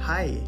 Hei, 0.00 0.38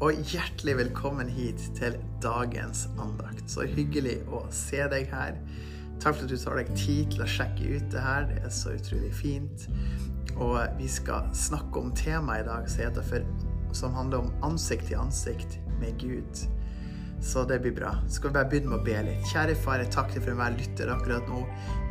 og 0.00 0.16
hjertelig 0.24 0.76
velkommen 0.78 1.28
hit 1.28 1.60
til 1.76 1.98
dagens 2.22 2.86
andakt. 2.96 3.44
Så 3.50 3.66
hyggelig 3.68 4.22
å 4.32 4.40
se 4.54 4.80
deg 4.88 5.10
her. 5.12 5.36
Takk 6.00 6.16
for 6.16 6.24
at 6.24 6.32
du 6.32 6.38
tar 6.40 6.56
deg 6.60 6.70
tid 6.78 7.12
til 7.12 7.24
å 7.24 7.28
sjekke 7.28 7.74
ut 7.76 7.90
det 7.92 8.04
her. 8.04 8.24
Det 8.30 8.38
er 8.40 8.54
så 8.54 8.72
utrolig 8.78 9.12
fint. 9.18 9.66
Og 10.38 10.56
vi 10.78 10.88
skal 10.88 11.28
snakke 11.36 11.82
om 11.82 11.92
temaet 11.98 12.46
i 12.46 12.48
dag 12.48 12.70
som, 12.72 13.02
for, 13.10 13.28
som 13.76 13.96
handler 13.98 14.24
om 14.24 14.48
ansikt 14.48 14.88
til 14.88 15.02
ansikt 15.02 15.58
med 15.82 16.00
Gud. 16.00 16.46
Så 17.20 17.44
det 17.44 17.58
blir 17.58 17.74
bra. 17.74 17.94
Så 18.06 18.14
Skal 18.14 18.30
vi 18.30 18.34
bare 18.34 18.48
begynne 18.50 18.70
med 18.70 18.78
å 18.78 18.84
be 18.86 18.96
litt. 19.08 19.26
Kjære 19.32 19.54
far, 19.58 19.82
jeg 19.82 19.90
takker 19.94 20.22
for 20.22 20.32
enhver 20.32 20.54
lytter 20.54 20.92
akkurat 20.92 21.30
nå. 21.30 21.40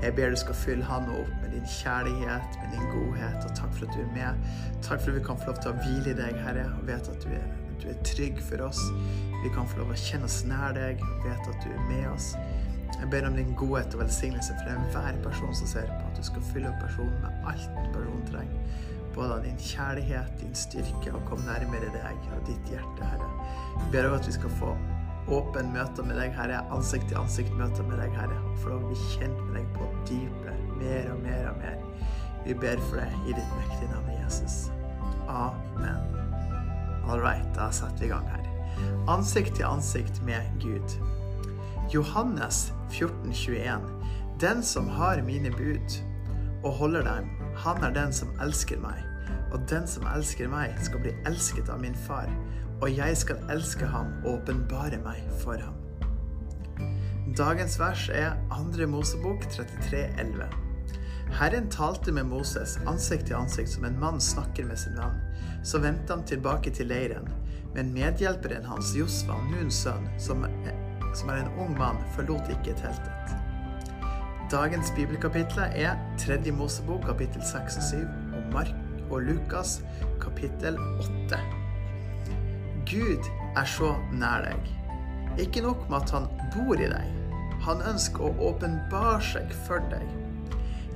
Jeg 0.01 0.15
ber 0.15 0.31
du 0.31 0.39
skal 0.39 0.55
fylle 0.55 0.87
han 0.87 1.09
opp 1.11 1.33
med 1.41 1.51
din 1.55 1.67
kjærlighet, 1.67 2.59
med 2.61 2.75
din 2.75 2.87
godhet, 2.93 3.43
og 3.43 3.55
takk 3.57 3.73
for 3.75 3.87
at 3.87 3.97
du 3.97 4.03
er 4.05 4.13
med. 4.15 4.47
Takk 4.85 5.01
for 5.03 5.11
at 5.11 5.17
vi 5.19 5.25
kan 5.27 5.41
få 5.41 5.51
lov 5.51 5.61
til 5.63 5.73
å 5.73 5.79
hvile 5.83 6.13
i 6.13 6.17
deg, 6.21 6.39
Herre, 6.45 6.67
og 6.77 6.87
vet 6.87 7.11
at 7.11 7.25
du 7.25 7.33
er, 7.35 7.47
at 7.67 7.83
du 7.83 7.89
er 7.91 7.99
trygg 8.07 8.41
for 8.49 8.63
oss. 8.69 8.81
Vi 9.43 9.51
kan 9.53 9.67
få 9.67 9.81
lov 9.81 9.91
til 9.91 9.99
å 9.99 10.05
kjenne 10.05 10.31
oss 10.31 10.39
nær 10.47 10.77
deg, 10.77 11.03
og 11.03 11.27
vet 11.27 11.51
at 11.53 11.63
du 11.65 11.69
er 11.73 11.87
med 11.91 12.09
oss. 12.13 12.33
Jeg 12.97 13.09
ber 13.11 13.27
om 13.27 13.35
din 13.35 13.55
godhet 13.59 13.93
og 13.97 14.05
velsignelse 14.05 14.55
for 14.61 14.71
enhver 14.71 15.17
person 15.25 15.55
som 15.55 15.69
ser 15.69 15.89
på, 15.91 16.03
at 16.07 16.17
du 16.17 16.23
skal 16.25 16.45
fylle 16.53 16.71
opp 16.71 16.79
personen 16.81 17.17
med 17.21 17.49
alt 17.51 17.81
personen 17.93 18.23
trenger. 18.31 18.85
Både 19.17 19.33
av 19.33 19.43
din 19.43 19.57
kjærlighet, 19.59 20.33
din 20.39 20.55
styrke, 20.55 21.11
og 21.13 21.25
komme 21.29 21.45
nærmere 21.49 21.89
deg 21.93 22.29
og 22.37 22.45
ditt 22.47 22.71
hjerte, 22.71 23.11
Herre. 23.11 23.29
Jeg 23.81 23.91
ber 23.93 24.09
også 24.09 24.21
at 24.21 24.31
vi 24.31 24.37
skal 24.37 24.55
få 24.61 24.71
åpen 25.33 25.71
møte 25.73 26.03
med 26.07 26.19
deg, 26.19 26.31
Herre. 26.35 26.61
Ansikt 26.73 27.09
til 27.11 27.19
ansikt 27.19 27.53
møte 27.59 27.83
med 27.87 27.99
deg, 28.01 28.13
Herre. 28.15 28.37
Og 28.51 28.59
få 28.61 28.73
lov 28.73 28.85
å 28.85 28.91
bli 28.91 29.09
kjent 29.13 29.41
med 29.47 29.59
deg 29.59 29.69
på 29.75 29.89
dypet. 30.09 30.63
Mer 30.79 31.11
og 31.13 31.21
mer 31.23 31.49
og 31.51 31.61
mer. 31.61 31.77
Vi 32.45 32.55
ber 32.55 32.79
for 32.87 33.01
det 33.01 33.09
i 33.27 33.35
ditt 33.35 33.55
mektige 33.57 33.91
navn, 33.91 34.11
Jesus. 34.21 34.67
Amen. 35.27 36.15
All 37.07 37.19
right, 37.23 37.47
da 37.55 37.69
setter 37.71 38.03
vi 38.03 38.09
i 38.09 38.13
gang 38.13 38.27
her. 38.31 38.47
Ansikt 39.11 39.55
til 39.55 39.67
ansikt 39.67 40.21
med 40.27 40.43
Gud. 40.63 40.97
Johannes 41.93 42.73
14, 42.91 43.33
21. 43.33 43.87
Den 44.41 44.63
som 44.63 44.87
har 44.87 45.21
mine 45.23 45.51
bud 45.51 45.99
og 46.63 46.71
holder 46.71 47.03
dem, 47.07 47.29
han 47.57 47.83
er 47.83 47.93
den 47.95 48.13
som 48.13 48.31
elsker 48.43 48.79
meg. 48.83 48.99
Og 49.51 49.63
den 49.69 49.87
som 49.87 50.07
elsker 50.11 50.49
meg, 50.51 50.75
skal 50.83 51.01
bli 51.03 51.13
elsket 51.25 51.71
av 51.71 51.79
min 51.81 51.95
far, 52.07 52.27
og 52.81 52.93
jeg 52.93 53.17
skal 53.17 53.41
elske 53.51 53.85
ham 53.89 54.13
og 54.23 54.37
åpenbare 54.37 54.99
meg 55.03 55.23
for 55.41 55.57
ham. 55.61 55.75
Dagens 57.37 57.79
vers 57.79 58.07
er 58.13 58.37
2. 58.53 58.87
Mosebok 58.89 59.43
33, 59.49 60.03
11. 60.19 60.47
Herren 61.37 61.67
talte 61.69 62.11
med 62.11 62.23
Moses 62.23 62.77
ansikt 62.87 63.27
til 63.27 63.35
ansikt 63.35 63.73
som 63.73 63.85
en 63.85 63.99
mann 63.99 64.21
snakker 64.21 64.65
med 64.65 64.79
sin 64.79 64.95
venn. 64.97 65.19
Så 65.63 65.81
vendte 65.83 66.15
han 66.15 66.23
tilbake 66.25 66.71
til 66.71 66.87
leiren, 66.87 67.27
men 67.75 67.91
medhjelperen 67.93 68.65
hans, 68.65 68.93
Josva, 68.95 69.35
Nuns 69.51 69.83
sønn, 69.83 70.07
som, 70.21 70.47
som 71.13 71.33
er 71.33 71.43
en 71.43 71.51
ung 71.59 71.75
mann, 71.77 71.99
forlot 72.15 72.49
ikke 72.55 72.77
teltet. 72.79 73.35
Dagens 74.51 74.93
bibelkapitler 74.95 75.75
er 75.75 75.99
3. 76.23 76.39
Mosebok 76.55 77.03
kapittel 77.09 77.43
6 77.43 77.81
og 77.81 77.87
7 77.91 78.01
og 78.39 78.51
Mark 78.53 78.75
og 79.11 79.21
Lukas 79.27 79.81
kapittel 80.23 80.79
8. 81.27 81.56
Gud 82.87 83.25
er 83.57 83.67
så 83.67 83.93
nær 84.15 84.45
deg. 84.47 84.69
Ikke 85.43 85.63
nok 85.65 85.89
med 85.89 86.05
at 86.05 86.13
han 86.15 86.27
bor 86.53 86.79
i 86.79 86.87
deg, 86.87 87.09
han 87.65 87.83
ønsker 87.89 88.23
å 88.23 88.51
åpenbare 88.51 89.19
seg 89.27 89.51
for 89.67 89.83
deg. 89.91 90.05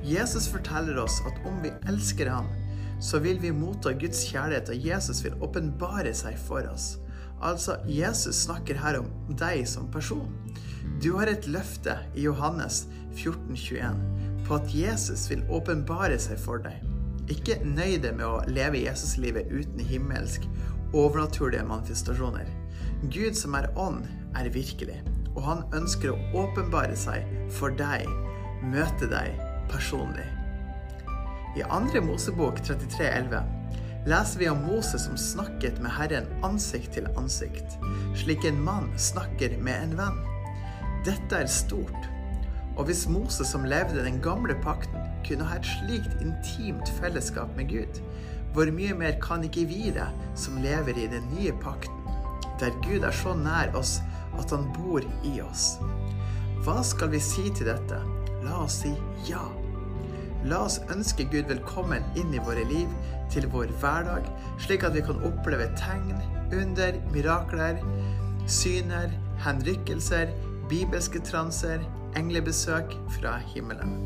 Jesus 0.02 0.48
forteller 0.50 0.98
oss 1.02 1.20
at 1.28 1.36
om 1.46 1.60
vi 1.62 1.70
elsker 1.90 2.30
ham, 2.32 2.48
så 3.02 3.20
vil 3.22 3.38
vi 3.42 3.52
motta 3.54 3.92
Guds 3.98 4.22
kjærlighet, 4.30 4.70
og 4.72 4.86
Jesus 4.88 5.22
vil 5.24 5.36
åpenbare 5.42 6.14
seg 6.16 6.38
for 6.40 6.66
oss. 6.70 6.96
Altså, 7.42 7.76
Jesus 7.90 8.44
snakker 8.46 8.78
her 8.78 9.00
om 9.02 9.08
deg 9.38 9.66
som 9.68 9.90
person. 9.90 10.30
Du 11.02 11.12
har 11.18 11.30
et 11.30 11.48
løfte 11.50 11.98
i 12.14 12.24
Johannes 12.28 12.86
14, 13.18 13.56
21 13.58 14.02
på 14.46 14.58
at 14.58 14.74
Jesus 14.74 15.28
vil 15.30 15.42
åpenbare 15.50 16.18
seg 16.22 16.40
for 16.40 16.62
deg. 16.62 16.78
Ikke 17.30 17.60
nøy 17.62 17.98
deg 18.02 18.16
med 18.18 18.26
å 18.26 18.42
leve 18.50 18.82
Jesuslivet 18.82 19.50
uten 19.50 19.82
himmelsk, 19.86 20.46
overnaturlige 20.92 21.64
manifestasjoner. 21.66 22.48
Gud 23.12 23.34
som 23.38 23.56
er 23.58 23.70
ånd, 23.76 24.04
er 24.38 24.48
virkelig, 24.52 25.00
og 25.34 25.42
han 25.46 25.64
ønsker 25.76 26.12
å 26.12 26.44
åpenbare 26.44 26.96
seg 26.96 27.26
for 27.52 27.74
deg, 27.76 28.06
møte 28.62 29.08
deg 29.10 29.36
personlig. 29.72 30.28
I 31.56 31.64
2. 31.68 32.00
Mosebok 32.06 32.62
33,11 32.64 33.42
leser 34.08 34.40
vi 34.40 34.48
om 34.50 34.62
Moses 34.64 35.04
som 35.04 35.18
snakket 35.20 35.78
med 35.82 35.92
Herren 35.94 36.30
ansikt 36.46 36.94
til 36.96 37.06
ansikt, 37.20 37.76
slik 38.18 38.46
en 38.48 38.62
mann 38.64 38.88
snakker 38.98 39.58
med 39.62 39.84
en 39.84 39.94
venn. 40.00 40.18
Dette 41.06 41.42
er 41.44 41.50
stort. 41.50 42.08
Og 42.80 42.86
hvis 42.88 43.04
Moses 43.10 43.52
som 43.52 43.66
levde 43.68 44.04
den 44.04 44.20
gamle 44.24 44.56
pakten, 44.64 45.04
kunne 45.26 45.46
ha 45.46 45.58
et 45.58 45.68
slikt 45.68 46.22
intimt 46.24 46.88
fellesskap 46.98 47.52
med 47.58 47.68
Gud, 47.70 48.00
hvor 48.52 48.68
mye 48.74 48.94
mer 48.96 49.16
kan 49.22 49.44
ikke 49.46 49.64
vi 49.70 49.90
det 49.94 50.08
som 50.36 50.60
lever 50.60 50.98
i 51.00 51.08
den 51.08 51.24
nye 51.32 51.54
pakten, 51.62 51.96
der 52.60 52.74
Gud 52.84 53.06
er 53.08 53.14
så 53.16 53.32
nær 53.38 53.72
oss 53.78 53.98
at 54.38 54.52
han 54.52 54.68
bor 54.76 55.04
i 55.24 55.38
oss? 55.44 55.78
Hva 56.62 56.82
skal 56.86 57.10
vi 57.14 57.20
si 57.22 57.48
til 57.50 57.70
dette? 57.72 57.98
La 58.44 58.60
oss 58.66 58.82
si 58.84 58.92
ja. 59.28 59.42
La 60.44 60.64
oss 60.66 60.80
ønske 60.92 61.24
Gud 61.32 61.48
velkommen 61.48 62.04
inn 62.18 62.34
i 62.34 62.42
våre 62.44 62.66
liv, 62.68 62.92
til 63.32 63.48
vår 63.48 63.72
hverdag, 63.80 64.28
slik 64.60 64.84
at 64.84 64.92
vi 64.92 65.04
kan 65.06 65.22
oppleve 65.24 65.70
tegn, 65.80 66.18
under, 66.52 66.98
mirakler, 67.14 67.80
syner, 68.44 69.08
henrykkelser, 69.40 70.34
bibelske 70.68 71.22
transer, 71.24 71.80
englebesøk 72.20 72.92
fra 73.16 73.38
himmelen. 73.54 73.96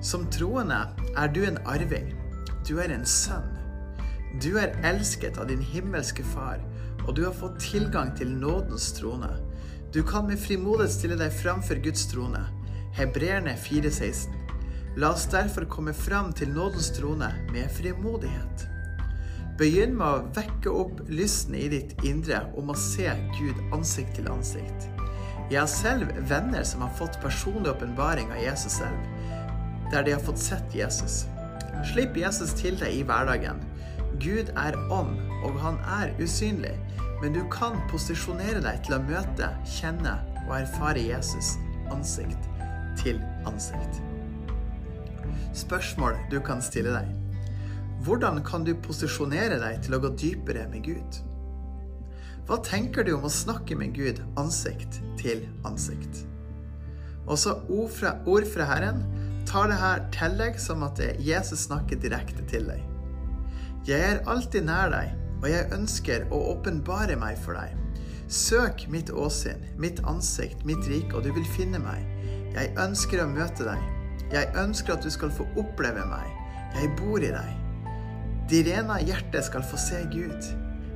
Som 0.00 0.24
troende 0.32 0.86
er 1.16 1.32
du 1.34 1.44
en 1.44 1.60
arving. 1.68 2.23
Du 2.64 2.78
er 2.80 2.88
en 2.94 3.04
sønn. 3.04 3.50
Du 4.40 4.54
er 4.56 4.72
elsket 4.88 5.36
av 5.38 5.50
din 5.50 5.60
himmelske 5.60 6.24
far, 6.32 6.62
og 7.04 7.12
du 7.16 7.26
har 7.26 7.34
fått 7.36 7.58
tilgang 7.60 8.14
til 8.16 8.30
nådens 8.32 8.86
trone. 8.96 9.28
Du 9.92 10.00
kan 10.02 10.24
med 10.26 10.40
frimodighet 10.40 10.94
stille 10.94 11.18
deg 11.20 11.34
framfor 11.42 11.82
Guds 11.84 12.06
trone. 12.08 12.40
Hebreerne 12.96 13.52
4,16. 13.60 14.32
La 14.96 15.10
oss 15.12 15.26
derfor 15.28 15.68
komme 15.68 15.92
fram 15.94 16.32
til 16.32 16.54
nådens 16.54 16.88
trone 16.96 17.28
med 17.52 17.68
frimodighet. 17.76 18.64
Begynn 19.60 19.92
med 20.00 20.06
å 20.08 20.24
vekke 20.34 20.72
opp 20.72 21.04
lysten 21.12 21.58
i 21.60 21.68
ditt 21.68 21.92
indre 22.06 22.46
om 22.56 22.72
å 22.72 22.78
se 22.80 23.12
Gud 23.36 23.60
ansikt 23.76 24.16
til 24.16 24.32
ansikt. 24.32 24.88
Jeg 25.52 25.60
har 25.60 25.68
selv 25.68 26.16
venner 26.32 26.64
som 26.64 26.82
har 26.86 26.96
fått 26.96 27.20
personlig 27.20 27.74
åpenbaring 27.76 28.32
av 28.32 28.40
Jesus 28.40 28.80
selv, 28.80 29.04
der 29.92 30.08
de 30.08 30.16
har 30.16 30.24
fått 30.24 30.40
sett 30.40 30.74
Jesus. 30.74 31.26
Slipp 31.82 32.16
Jesus 32.16 32.54
til 32.56 32.78
deg 32.80 33.00
i 33.00 33.04
hverdagen. 33.06 33.60
Gud 34.22 34.52
er 34.56 34.76
ånd, 34.94 35.16
og 35.44 35.58
han 35.60 35.78
er 35.98 36.14
usynlig, 36.22 36.74
men 37.22 37.34
du 37.34 37.42
kan 37.52 37.76
posisjonere 37.90 38.62
deg 38.64 38.80
til 38.86 38.96
å 38.96 39.02
møte, 39.04 39.50
kjenne 39.66 40.16
og 40.46 40.56
erfare 40.60 41.02
Jesus 41.02 41.56
ansikt 41.92 42.48
til 43.00 43.20
ansikt. 43.48 44.00
Spørsmål 45.54 46.18
du 46.30 46.40
kan 46.44 46.62
stille 46.64 46.94
deg. 46.94 47.10
Hvordan 48.04 48.42
kan 48.44 48.66
du 48.66 48.74
posisjonere 48.84 49.58
deg 49.62 49.80
til 49.84 49.96
å 49.96 50.02
gå 50.02 50.10
dypere 50.20 50.66
med 50.70 50.84
Gud? 50.86 51.20
Hva 52.44 52.58
tenker 52.60 53.06
du 53.06 53.14
om 53.16 53.24
å 53.24 53.32
snakke 53.32 53.76
med 53.78 53.94
Gud 53.96 54.20
ansikt 54.40 54.98
til 55.20 55.46
ansikt? 55.64 56.26
Også 57.24 57.54
ord 57.72 57.92
fra, 57.94 58.18
ord 58.28 58.44
fra 58.52 58.66
Herren 58.68 59.00
tar 59.48 59.70
det 59.70 59.78
her 59.80 60.02
til 60.14 60.36
deg 60.40 60.58
som 60.60 60.84
at 60.86 61.00
Jesus 61.22 61.66
snakker 61.68 62.00
direkte 62.02 62.44
til 62.50 62.68
deg. 62.70 62.82
Jeg 63.84 64.00
er 64.00 64.22
alltid 64.30 64.64
nær 64.64 64.92
deg, 64.92 65.12
og 65.42 65.48
jeg 65.52 65.72
ønsker 65.76 66.28
å 66.32 66.40
åpenbare 66.54 67.18
meg 67.20 67.36
for 67.44 67.58
deg. 67.58 67.74
Søk 68.32 68.86
mitt 68.88 69.10
åsyn, 69.12 69.60
mitt 69.76 70.00
ansikt, 70.08 70.64
mitt 70.64 70.88
rike, 70.88 71.12
og 71.12 71.26
du 71.26 71.34
vil 71.36 71.46
finne 71.56 71.78
meg. 71.82 72.00
Jeg 72.54 72.72
ønsker 72.80 73.20
å 73.20 73.28
møte 73.28 73.66
deg. 73.66 73.90
Jeg 74.32 74.48
ønsker 74.56 74.96
at 74.96 75.04
du 75.04 75.10
skal 75.12 75.32
få 75.34 75.44
oppleve 75.60 76.06
meg. 76.08 76.30
Jeg 76.78 76.94
bor 76.98 77.20
i 77.20 77.32
deg. 77.34 77.60
De 78.48 78.62
rene 78.64 78.96
av 78.96 79.04
hjerte 79.04 79.42
skal 79.44 79.64
få 79.68 79.78
se 79.80 80.00
Gud. 80.12 80.48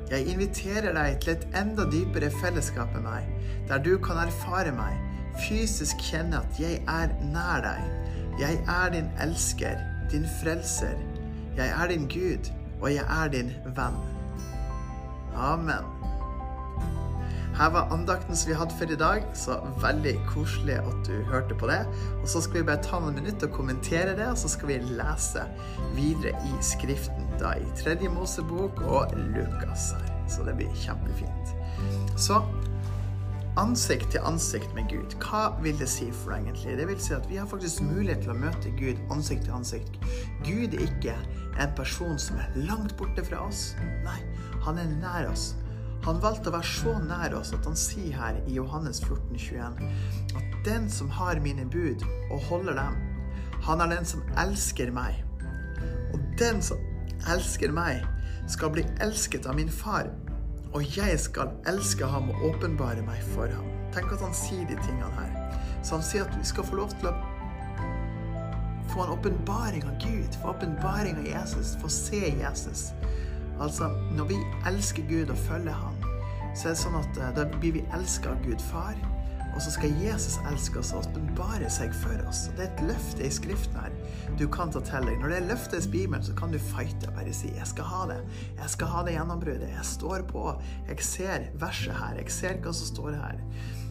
Jeg 0.08 0.32
inviterer 0.32 0.94
deg 0.96 1.18
til 1.20 1.34
et 1.34 1.44
enda 1.60 1.84
dypere 1.92 2.30
fellesskap 2.40 2.94
med 2.96 3.04
meg, 3.04 3.28
der 3.68 3.82
du 3.84 3.94
kan 4.00 4.20
erfare 4.22 4.72
meg, 4.72 4.96
fysisk 5.44 6.00
kjenne 6.08 6.40
at 6.40 6.60
jeg 6.60 6.80
er 6.88 7.12
nær 7.28 7.60
deg. 7.66 8.07
Jeg 8.38 8.60
er 8.68 8.90
din 8.94 9.10
elsker, 9.20 9.78
din 10.10 10.26
frelser. 10.42 10.94
Jeg 11.56 11.68
er 11.68 11.88
din 11.88 12.08
Gud, 12.08 12.52
og 12.80 12.94
jeg 12.94 13.04
er 13.24 13.28
din 13.28 13.52
venn. 13.76 13.96
Amen. 15.36 15.98
Her 17.58 17.72
var 17.74 17.88
andakten 17.90 18.36
som 18.36 18.50
vi 18.50 18.54
hadde 18.54 18.74
for 18.78 18.92
i 18.94 18.96
dag, 18.96 19.24
så 19.34 19.56
veldig 19.82 20.12
koselig 20.28 20.76
at 20.78 21.00
du 21.06 21.12
hørte 21.26 21.54
på 21.58 21.66
det. 21.66 21.80
Og 22.22 22.28
så 22.28 22.40
skal 22.40 22.60
vi 22.60 22.66
bare 22.68 22.82
ta 22.82 23.00
noen 23.02 23.18
minutter 23.18 23.48
og 23.48 23.56
kommentere 23.56 24.14
det, 24.14 24.28
og 24.30 24.38
så 24.38 24.52
skal 24.52 24.70
vi 24.70 24.78
lese 24.86 25.42
videre 25.96 26.38
i 26.46 26.54
Skriften. 26.62 27.26
Da 27.40 27.56
i 27.58 27.66
Tredje 27.82 28.08
Mosebok 28.14 28.78
og 28.86 29.18
Lukas 29.34 29.90
her. 29.98 30.06
Så 30.30 30.46
det 30.46 30.54
blir 30.60 30.70
kjempefint. 30.78 31.54
Så 32.14 32.38
ansikt 33.58 34.12
til 34.14 34.24
ansikt 34.26 34.74
med 34.76 34.86
Gud. 34.90 35.14
Hva 35.22 35.48
vil 35.62 35.78
det 35.80 35.88
si 35.90 36.08
for 36.14 36.34
deg 36.34 36.46
egentlig? 36.46 36.76
Det 36.78 36.86
vil 36.88 37.00
si 37.02 37.14
at 37.16 37.26
vi 37.30 37.38
har 37.40 37.48
faktisk 37.50 37.82
mulighet 37.86 38.22
til 38.24 38.34
å 38.34 38.38
møte 38.38 38.72
Gud 38.78 39.00
ansikt 39.14 39.48
til 39.48 39.56
ansikt. 39.56 39.98
Gud 40.46 40.76
er 40.76 40.84
ikke 40.86 41.16
en 41.58 41.72
person 41.78 42.18
som 42.22 42.38
er 42.38 42.60
langt 42.68 42.94
borte 42.98 43.24
fra 43.26 43.42
oss. 43.48 43.72
Nei, 44.04 44.20
han 44.66 44.78
er 44.78 44.92
nær 45.00 45.30
oss. 45.32 45.50
Han 46.06 46.20
valgte 46.22 46.52
å 46.52 46.54
være 46.54 46.70
så 46.70 46.94
nær 47.02 47.34
oss 47.40 47.50
at 47.56 47.66
han 47.66 47.76
sier 47.78 48.14
her 48.14 48.38
i 48.46 48.54
Johannes 48.60 49.00
14, 49.02 49.34
21 49.34 50.38
at 50.38 50.58
den 50.66 50.86
som 50.92 51.10
har 51.10 51.40
mine 51.42 51.66
bud 51.68 52.04
og 52.30 52.44
holder 52.46 52.78
dem, 52.78 53.00
han 53.66 53.82
er 53.82 53.90
den 53.96 54.06
som 54.06 54.22
elsker 54.38 54.92
meg. 54.94 55.18
Og 56.14 56.22
den 56.38 56.62
som 56.62 56.78
elsker 57.28 57.74
meg, 57.74 58.06
skal 58.48 58.70
bli 58.72 58.86
elsket 59.04 59.44
av 59.50 59.58
min 59.58 59.68
far, 59.68 60.08
og 60.72 60.96
jeg 60.96 61.18
skal 61.20 61.52
elske 61.70 62.06
ham 62.06 62.30
og 62.30 62.44
åpenbare 62.50 63.02
meg 63.06 63.22
for 63.32 63.48
ham. 63.52 63.66
Tenk 63.94 64.12
at 64.12 64.22
han 64.24 64.34
sier 64.36 64.66
de 64.68 64.76
tingene 64.84 65.10
her. 65.16 65.34
Så 65.82 65.96
han 65.96 66.04
sier 66.04 66.26
at 66.26 66.36
vi 66.36 66.44
skal 66.46 66.66
få 66.68 66.80
lov 66.82 66.92
til 66.98 67.10
å 67.10 67.14
få 68.88 69.04
en 69.04 69.14
åpenbaring 69.14 69.84
av 69.88 69.96
Gud, 70.02 70.36
få 70.42 70.52
åpenbaring 70.52 71.20
av 71.20 71.26
Jesus, 71.28 71.76
få 71.80 71.88
se 71.92 72.20
Jesus. 72.40 72.90
Altså, 73.60 73.88
når 74.16 74.24
vi 74.30 74.38
elsker 74.70 75.06
Gud 75.08 75.30
og 75.30 75.38
følger 75.48 75.72
Han, 75.72 75.96
så 76.56 76.68
er 76.68 76.74
det 76.74 76.80
sånn 76.80 76.98
at 76.98 77.18
eh, 77.20 77.32
da 77.36 77.46
blir 77.58 77.74
vi 77.78 77.84
elska 77.94 78.32
av 78.32 78.44
Gud 78.46 78.62
far. 78.70 78.96
Og 79.58 79.62
så 79.64 79.72
skal 79.74 79.96
Jesus 79.98 80.36
elske 80.46 80.78
oss 80.78 80.92
og 80.94 81.08
åpenbare 81.08 81.66
seg 81.66 81.90
for 82.04 82.14
oss. 82.30 82.44
Og 82.46 82.60
Det 82.60 82.68
er 82.68 82.74
et 82.76 82.84
løfte 82.92 83.26
i 83.26 83.30
Skriften 83.34 83.80
her 83.82 83.96
du 84.38 84.44
kan 84.46 84.70
ta 84.70 84.78
til 84.86 85.08
deg. 85.08 85.16
Når 85.18 85.32
det 85.32 85.38
er 85.40 85.80
i 85.80 85.90
Bibelen, 85.90 86.22
så 86.22 86.34
kan 86.38 86.52
du 86.52 86.58
fighte 86.62 87.08
og 87.08 87.14
bare 87.14 87.32
si 87.34 87.48
'Jeg 87.48 87.66
skal 87.66 87.84
ha 87.84 88.06
det'. 88.06 88.28
Jeg 88.60 88.70
skal 88.70 88.86
ha 88.86 89.02
det 89.02 89.12
gjennombruddet. 89.16 89.68
Jeg 89.68 89.84
står 89.84 90.22
på. 90.28 90.62
Jeg 90.88 91.00
ser 91.00 91.38
verset 91.54 91.94
her. 91.94 92.14
Jeg 92.14 92.30
ser 92.30 92.54
hva 92.62 92.72
som 92.72 92.86
står 92.86 93.10
her. 93.10 93.40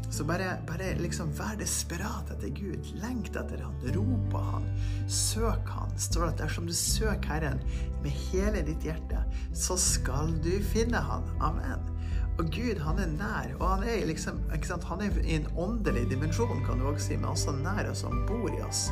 Så 0.10 0.24
bare, 0.24 0.58
bare 0.68 0.96
liksom 0.96 1.34
vær 1.38 1.58
desperat 1.60 2.32
etter 2.32 2.50
Gud. 2.50 2.86
Lengt 2.96 3.36
etter 3.36 3.64
Han. 3.64 3.76
Rop 3.96 4.32
på 4.32 4.38
Han. 4.38 4.64
Søk 5.08 5.68
Han. 5.68 5.92
står 5.98 6.22
det 6.22 6.34
at 6.34 6.40
dersom 6.40 6.68
du 6.68 6.74
søker 6.74 7.28
Herren 7.28 7.60
med 8.04 8.12
hele 8.12 8.62
ditt 8.62 8.84
hjerte, 8.84 9.24
så 9.54 9.76
skal 9.78 10.32
du 10.44 10.64
finne 10.64 10.98
Han. 10.98 11.24
Amen. 11.42 11.97
Og 12.38 12.46
Gud, 12.46 12.80
han 12.80 13.00
er 13.00 13.08
nær. 13.18 13.54
Og 13.60 13.70
han 13.70 13.84
er 13.90 14.06
liksom 14.06 14.42
ikke 14.54 14.68
sant? 14.68 14.84
Han 14.84 15.02
er 15.02 15.16
i 15.24 15.36
en 15.40 15.48
åndelig 15.58 16.10
dimensjon, 16.12 16.62
kan 16.66 16.80
du 16.80 16.88
også 16.92 17.08
si, 17.08 17.16
men 17.18 17.32
også 17.32 17.56
nær 17.64 17.90
oss. 17.92 18.06
Han 18.06 18.26
bor 18.30 18.50
i 18.54 18.62
oss. 18.62 18.88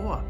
Og 0.00 0.20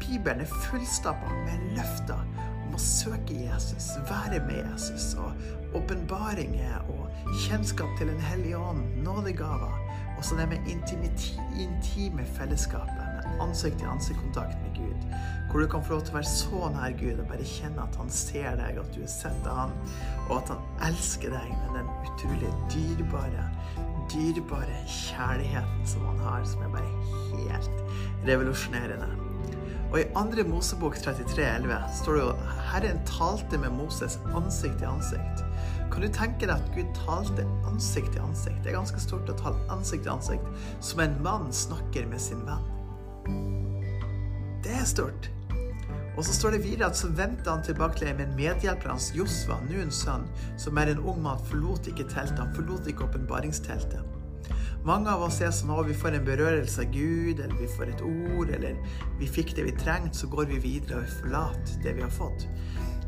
Bibelen 0.00 0.40
er 0.40 0.56
fullstappa 0.68 1.32
med 1.44 1.70
løfter 1.76 2.22
om 2.66 2.74
å 2.76 2.80
søke 2.80 3.36
Jesus, 3.36 3.90
være 4.08 4.40
med 4.46 4.62
Jesus, 4.62 5.14
og 5.20 5.76
åpenbaringer 5.76 6.88
og 6.94 7.34
kjennskap 7.44 7.92
til 7.98 8.08
Den 8.12 8.20
hellige 8.20 8.58
ånd, 8.58 8.82
nådegaver. 9.04 9.76
Og 10.16 10.24
så 10.24 10.36
det 10.36 10.48
med 10.48 10.68
intime 11.60 12.24
fellesskapet, 12.38 13.04
med 13.16 13.42
ansikt-til-ansikt-kontakt 13.44 14.56
med 14.64 14.80
Gud. 14.80 15.08
Hvor 15.56 15.62
du 15.62 15.68
kan 15.72 15.84
få 15.84 15.94
lov 15.94 16.02
til 16.04 16.12
å 16.12 16.16
være 16.18 16.28
så 16.28 16.66
nær 16.68 16.94
Gud 17.00 17.20
og 17.22 17.28
bare 17.30 17.44
kjenne 17.48 17.80
at 17.80 17.94
han 17.96 18.10
ser 18.12 18.58
deg, 18.58 18.76
at 18.76 18.90
du 18.92 18.98
er 19.00 19.08
sett 19.08 19.46
av 19.48 19.56
han, 19.62 19.70
og 20.26 20.32
at 20.34 20.50
han 20.52 20.64
elsker 20.84 21.30
deg 21.32 21.46
med 21.62 21.78
den 21.78 21.86
utrolig 22.10 22.50
dyrebare, 22.74 23.44
dyrebare 24.12 24.74
kjærligheten 24.84 25.86
som 25.88 26.02
han 26.10 26.18
har, 26.26 26.42
som 26.44 26.60
er 26.66 26.74
bare 26.74 26.90
helt 27.38 27.80
revolusjonerende. 28.28 29.08
Og 29.86 29.96
i 30.02 30.04
2. 30.12 30.44
Mosebok 30.50 30.98
33, 31.00 31.46
11 31.62 31.86
står 32.02 32.18
det 32.18 32.26
jo 32.26 32.50
Herren 32.66 33.00
talte 33.08 33.60
med 33.62 33.72
Moses 33.78 34.18
ansikt 34.36 34.76
til 34.82 34.90
ansikt. 34.90 35.40
Kan 35.88 36.04
du 36.04 36.10
tenke 36.12 36.50
deg 36.50 36.52
at 36.58 36.68
Gud 36.76 36.90
talte 36.98 37.46
ansikt 37.70 38.12
til 38.12 38.26
ansikt? 38.26 38.60
Det 38.60 38.74
er 38.74 38.76
ganske 38.76 39.00
stort 39.00 39.32
å 39.32 39.38
tale 39.40 39.56
ansikt 39.72 40.04
til 40.04 40.18
ansikt, 40.18 40.52
som 40.84 41.00
en 41.06 41.16
mann 41.24 41.48
snakker 41.48 42.04
med 42.12 42.20
sin 42.20 42.44
venn. 42.44 42.68
Det 44.60 44.76
er 44.82 44.84
stort. 44.92 45.30
Og 46.16 46.24
så 46.24 46.32
står 46.32 46.56
det 46.56 46.64
videre 46.64 46.88
at 46.88 46.96
så 46.96 47.10
vendte 47.12 47.52
han 47.52 47.64
tilbake 47.64 48.00
til 48.00 48.14
med 48.16 48.32
medhjelper 48.38 48.88
hans, 48.88 49.10
Josva, 49.16 49.58
Nuns 49.68 50.00
sønn, 50.00 50.24
som 50.60 50.78
er 50.80 50.92
en 50.92 51.02
ung 51.04 51.20
mann, 51.24 51.42
forlot 51.50 51.90
ikke 51.92 52.08
teltet. 52.08 52.40
Han 52.40 52.54
forlot 52.56 52.88
ikke 52.88 53.04
åpenbaringsteltet. 53.10 54.00
Mange 54.86 55.10
av 55.10 55.24
oss 55.26 55.40
er 55.42 55.50
sånn 55.50 55.72
at 55.74 55.88
vi 55.88 55.96
får 55.98 56.14
en 56.14 56.26
berørelse 56.28 56.84
av 56.84 56.92
Gud, 56.94 57.40
eller 57.42 57.56
vi 57.58 57.68
får 57.74 57.90
et 57.90 58.02
ord, 58.06 58.52
eller 58.54 58.76
vi 59.18 59.28
fikk 59.28 59.56
det 59.58 59.66
vi 59.66 59.74
trengte, 59.76 60.14
så 60.20 60.30
går 60.30 60.46
vi 60.52 60.60
videre 60.62 61.02
og 61.02 61.14
forlater 61.20 61.80
det 61.82 61.96
vi 61.98 62.04
har 62.06 62.12
fått. 62.14 62.46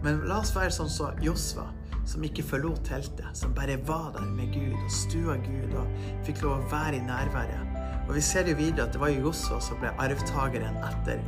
Men 0.02 0.24
la 0.26 0.40
oss 0.42 0.52
være 0.56 0.74
sånn 0.74 0.90
som 0.90 1.14
så 1.14 1.24
Josva, 1.24 1.68
som 2.08 2.24
ikke 2.26 2.44
forlot 2.50 2.82
teltet, 2.88 3.30
som 3.36 3.54
bare 3.54 3.78
var 3.86 4.10
der 4.16 4.26
med 4.34 4.52
Gud 4.56 4.74
og 4.74 4.92
stua 4.92 5.38
Gud 5.46 5.78
og 5.78 6.04
fikk 6.26 6.42
lov 6.44 6.58
å 6.58 6.70
være 6.72 6.98
i 6.98 7.06
nærværet. 7.06 7.74
Og 8.08 8.14
vi 8.16 8.22
ser 8.24 8.48
jo 8.48 8.58
videre 8.58 8.88
at 8.88 8.94
det 8.96 9.02
var 9.02 9.12
jo 9.14 9.28
Josva 9.28 9.60
som 9.62 9.78
ble 9.82 9.92
arvtakeren 10.02 10.80
etter 10.88 11.20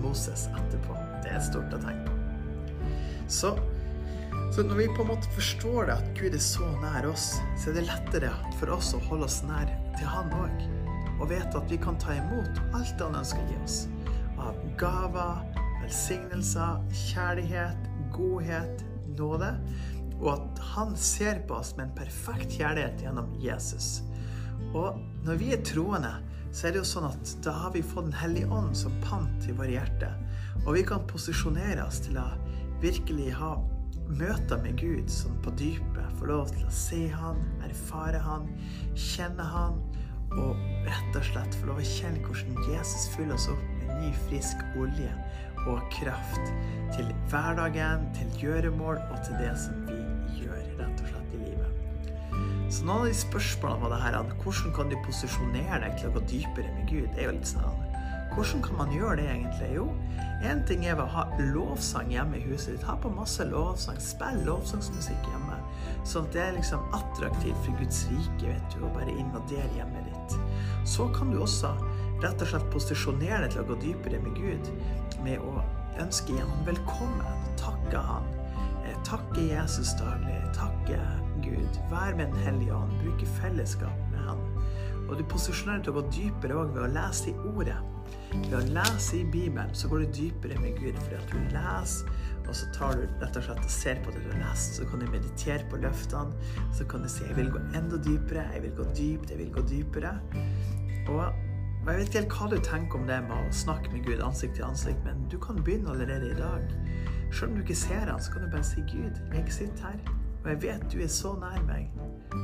Moses 0.00 0.48
etterpå. 0.54 1.11
Det 1.32 1.38
et 1.38 1.46
stort 1.46 1.70
på. 1.72 2.16
Så 3.28 3.54
så 4.52 4.60
når 4.62 4.76
vi 4.76 4.86
på 4.92 5.00
en 5.02 5.08
måte 5.08 5.30
forstår 5.32 5.86
det, 5.88 5.94
at 5.94 6.08
Gud 6.18 6.34
er 6.36 6.42
så 6.44 6.66
nær 6.82 7.06
oss, 7.08 7.38
så 7.56 7.70
er 7.70 7.78
det 7.78 7.86
lettere 7.88 8.32
for 8.58 8.74
oss 8.74 8.90
å 8.92 8.98
holde 9.06 9.24
oss 9.24 9.38
nær 9.48 9.70
til 9.96 10.10
Han 10.12 10.28
òg. 10.36 10.66
Og 11.14 11.30
vite 11.30 11.56
at 11.56 11.72
vi 11.72 11.78
kan 11.80 11.96
ta 11.96 12.18
imot 12.18 12.60
alt 12.76 13.00
Han 13.00 13.16
ønsker 13.22 13.40
å 13.40 13.46
gi 13.48 13.56
oss. 13.62 13.78
Av 14.36 14.58
gaver, 14.76 15.40
velsignelser, 15.80 16.84
kjærlighet, 17.06 17.88
godhet, 18.12 18.84
nåde. 19.16 19.54
Og 20.18 20.28
at 20.34 20.62
Han 20.74 20.92
ser 21.00 21.40
på 21.48 21.56
oss 21.62 21.72
med 21.78 21.88
en 21.88 21.96
perfekt 22.02 22.52
kjærlighet 22.58 23.06
gjennom 23.06 23.32
Jesus. 23.40 24.02
Og 24.76 25.00
når 25.24 25.40
vi 25.40 25.54
er 25.56 25.64
troende, 25.64 26.12
så 26.52 26.68
er 26.68 26.76
det 26.76 26.82
jo 26.82 26.92
sånn 26.92 27.08
at 27.08 27.34
da 27.40 27.56
har 27.56 27.72
vi 27.72 27.80
fått 27.80 28.10
Den 28.10 28.20
hellige 28.20 28.52
ånd 28.52 28.76
som 28.76 29.00
pant 29.08 29.48
i 29.48 29.56
våre 29.56 29.78
hjerte. 29.78 30.12
Og 30.62 30.76
vi 30.76 30.82
kan 30.86 31.02
posisjonere 31.10 31.82
oss 31.84 32.00
til 32.04 32.18
å 32.20 32.28
virkelig 32.82 33.32
ha 33.38 33.56
møter 34.12 34.60
med 34.62 34.78
Gud 34.80 35.10
sånn 35.10 35.38
på 35.42 35.52
dypet, 35.58 36.00
Få 36.18 36.28
lov 36.28 36.52
til 36.54 36.66
å 36.68 36.74
se 36.74 37.00
Han, 37.16 37.40
erfare 37.66 38.20
Han, 38.22 38.46
kjenne 38.94 39.46
Han, 39.54 39.80
og 40.32 40.60
rett 40.86 41.18
og 41.18 41.24
slett 41.26 41.56
få 41.58 41.68
lov 41.68 41.80
å 41.82 41.86
kjenne 41.86 42.22
hvordan 42.24 42.60
Jesus 42.68 43.08
fyller 43.16 43.34
oss 43.36 43.48
opp 43.52 43.64
med 43.80 43.90
ny, 43.98 44.12
frisk 44.28 44.62
olje 44.80 45.10
og 45.66 45.82
kraft 45.94 46.52
til 46.94 47.10
hverdagen, 47.30 48.06
til 48.16 48.32
gjøremål 48.40 49.02
og 49.02 49.18
til 49.26 49.38
det 49.42 49.52
som 49.60 49.84
vi 49.88 49.98
gjør, 50.40 50.62
rett 50.80 51.04
og 51.04 51.10
slett, 51.10 51.36
i 51.36 51.42
livet. 51.42 52.32
Så 52.72 52.86
noen 52.86 53.02
av 53.02 53.10
de 53.10 53.18
spørsmålene 53.18 53.82
var 53.84 53.94
det 53.96 54.02
her 54.06 54.18
hvordan 54.42 54.76
kan 54.78 54.92
du 54.92 54.98
posisjonere 55.06 55.82
deg 55.84 55.98
til 55.98 56.10
å 56.10 56.16
gå 56.16 56.26
dypere 56.32 56.76
med 56.78 56.86
Gud? 56.90 57.08
Det 57.12 57.24
er 57.24 57.30
jo 57.30 57.38
litt 57.38 57.50
sånn 57.50 57.81
hvordan 58.34 58.62
kan 58.64 58.76
man 58.78 58.92
gjøre 58.92 59.16
det 59.20 59.26
egentlig? 59.28 59.68
Jo, 59.76 59.86
én 60.48 60.62
ting 60.66 60.84
er 60.88 61.00
å 61.00 61.06
ha 61.12 61.24
lovsang 61.52 62.12
hjemme 62.12 62.38
i 62.38 62.46
huset 62.46 62.76
ditt. 62.76 62.86
Ha 62.88 62.96
på 63.00 63.10
masse 63.12 63.44
lovsang. 63.48 63.98
Spill 64.00 64.40
lovsangsmusikk 64.46 65.28
hjemme. 65.28 65.58
Sånn 66.08 66.26
at 66.28 66.36
det 66.36 66.42
er 66.44 66.56
liksom 66.56 66.86
attraktivt 66.96 67.60
for 67.66 67.76
Guds 67.80 68.04
rike 68.10 68.48
vet 68.48 68.74
du, 68.74 68.80
å 68.86 68.92
bare 68.96 69.12
invadere 69.12 69.68
hjemmet 69.76 70.08
ditt. 70.08 70.38
Så 70.88 71.06
kan 71.14 71.30
du 71.30 71.42
også 71.42 71.74
rett 72.22 72.42
og 72.42 72.48
slett 72.48 72.72
posisjonere 72.72 73.44
deg 73.44 73.54
til 73.54 73.64
å 73.64 73.68
gå 73.70 73.78
dypere 73.84 74.22
med 74.24 74.38
Gud 74.38 74.72
med 75.26 75.44
å 75.44 75.62
ønske 76.02 76.38
ham 76.38 76.66
velkommen. 76.66 77.46
Takke 77.60 78.02
han. 78.08 78.26
Eh, 78.82 78.96
takke 79.06 79.44
Jesus 79.44 79.94
daglig. 80.00 80.40
Takke 80.56 80.98
Gud. 81.44 81.80
Vær 81.92 82.16
med 82.16 82.32
Den 82.32 82.46
hellige 82.48 82.74
ånd. 82.80 82.96
Bruke 83.04 83.28
fellesskap 83.38 84.04
med 84.10 84.24
han. 84.26 84.42
Og 85.08 85.18
du 85.18 85.26
posisjonerer 85.28 85.82
deg 85.82 85.88
til 85.90 85.92
å 85.92 86.00
gå 86.00 86.06
dypere 86.16 86.62
òg 86.62 86.76
ved 86.76 86.86
å 86.88 86.94
lese 86.96 87.30
i 87.30 87.40
ordet. 87.52 87.80
Ved 88.32 88.56
å 88.58 88.62
lese 88.72 89.20
i 89.20 89.24
Bibelen 89.24 89.72
så 89.76 89.88
går 89.88 90.04
du 90.04 90.18
dypere 90.18 90.60
med 90.60 90.78
Gud. 90.80 90.98
Fordi 91.04 91.18
at 91.18 91.32
du 91.32 91.38
leser, 91.54 92.12
og 92.42 92.56
så 92.58 92.68
tar 92.74 92.98
du 92.98 93.06
rett 93.22 93.38
og 93.38 93.46
slett 93.46 93.64
og 93.64 93.70
ser 93.70 94.02
på 94.04 94.14
det 94.14 94.24
du 94.24 94.30
har 94.32 94.42
lest. 94.46 94.78
Så 94.78 94.88
kan 94.88 95.00
du 95.02 95.06
meditere 95.12 95.68
på 95.70 95.80
løftene. 95.82 96.50
Så 96.72 96.84
kan 96.88 97.02
du 97.02 97.08
si 97.08 97.24
'Jeg 97.24 97.36
vil 97.36 97.50
gå 97.50 97.58
enda 97.74 97.96
dypere'. 97.96 98.52
'Jeg 98.52 98.62
vil 98.62 98.76
gå 98.76 98.84
dypt'. 98.84 99.30
'Jeg 99.30 99.38
vil 99.38 99.52
gå 99.52 99.60
dypere'. 99.60 100.18
Og 101.08 101.32
jeg 101.86 101.96
vet 101.96 102.06
ikke 102.06 102.18
helt 102.18 102.34
hva 102.38 102.46
du 102.50 102.60
tenker 102.62 102.98
om 102.98 103.06
det 103.06 103.22
med 103.22 103.32
å 103.34 103.52
snakke 103.52 103.90
med 103.92 104.04
Gud 104.06 104.20
ansikt 104.22 104.54
til 104.54 104.64
ansikt, 104.64 105.00
men 105.04 105.24
du 105.30 105.38
kan 105.38 105.58
begynne 105.64 105.90
allerede 105.90 106.30
i 106.30 106.34
dag. 106.38 106.62
Selv 107.32 107.50
om 107.50 107.56
du 107.56 107.62
ikke 107.64 107.74
ser 107.74 108.06
han, 108.10 108.22
så 108.22 108.32
kan 108.32 108.42
du 108.42 108.50
bare 108.50 108.64
si 108.64 108.80
'Gud, 108.80 109.18
jeg 109.34 109.52
sitter 109.52 109.82
her, 109.90 109.98
og 110.44 110.50
jeg 110.50 110.62
vet 110.62 110.92
du 110.92 111.00
er 111.02 111.10
så 111.10 111.34
nær 111.40 111.58
meg'. 111.66 111.90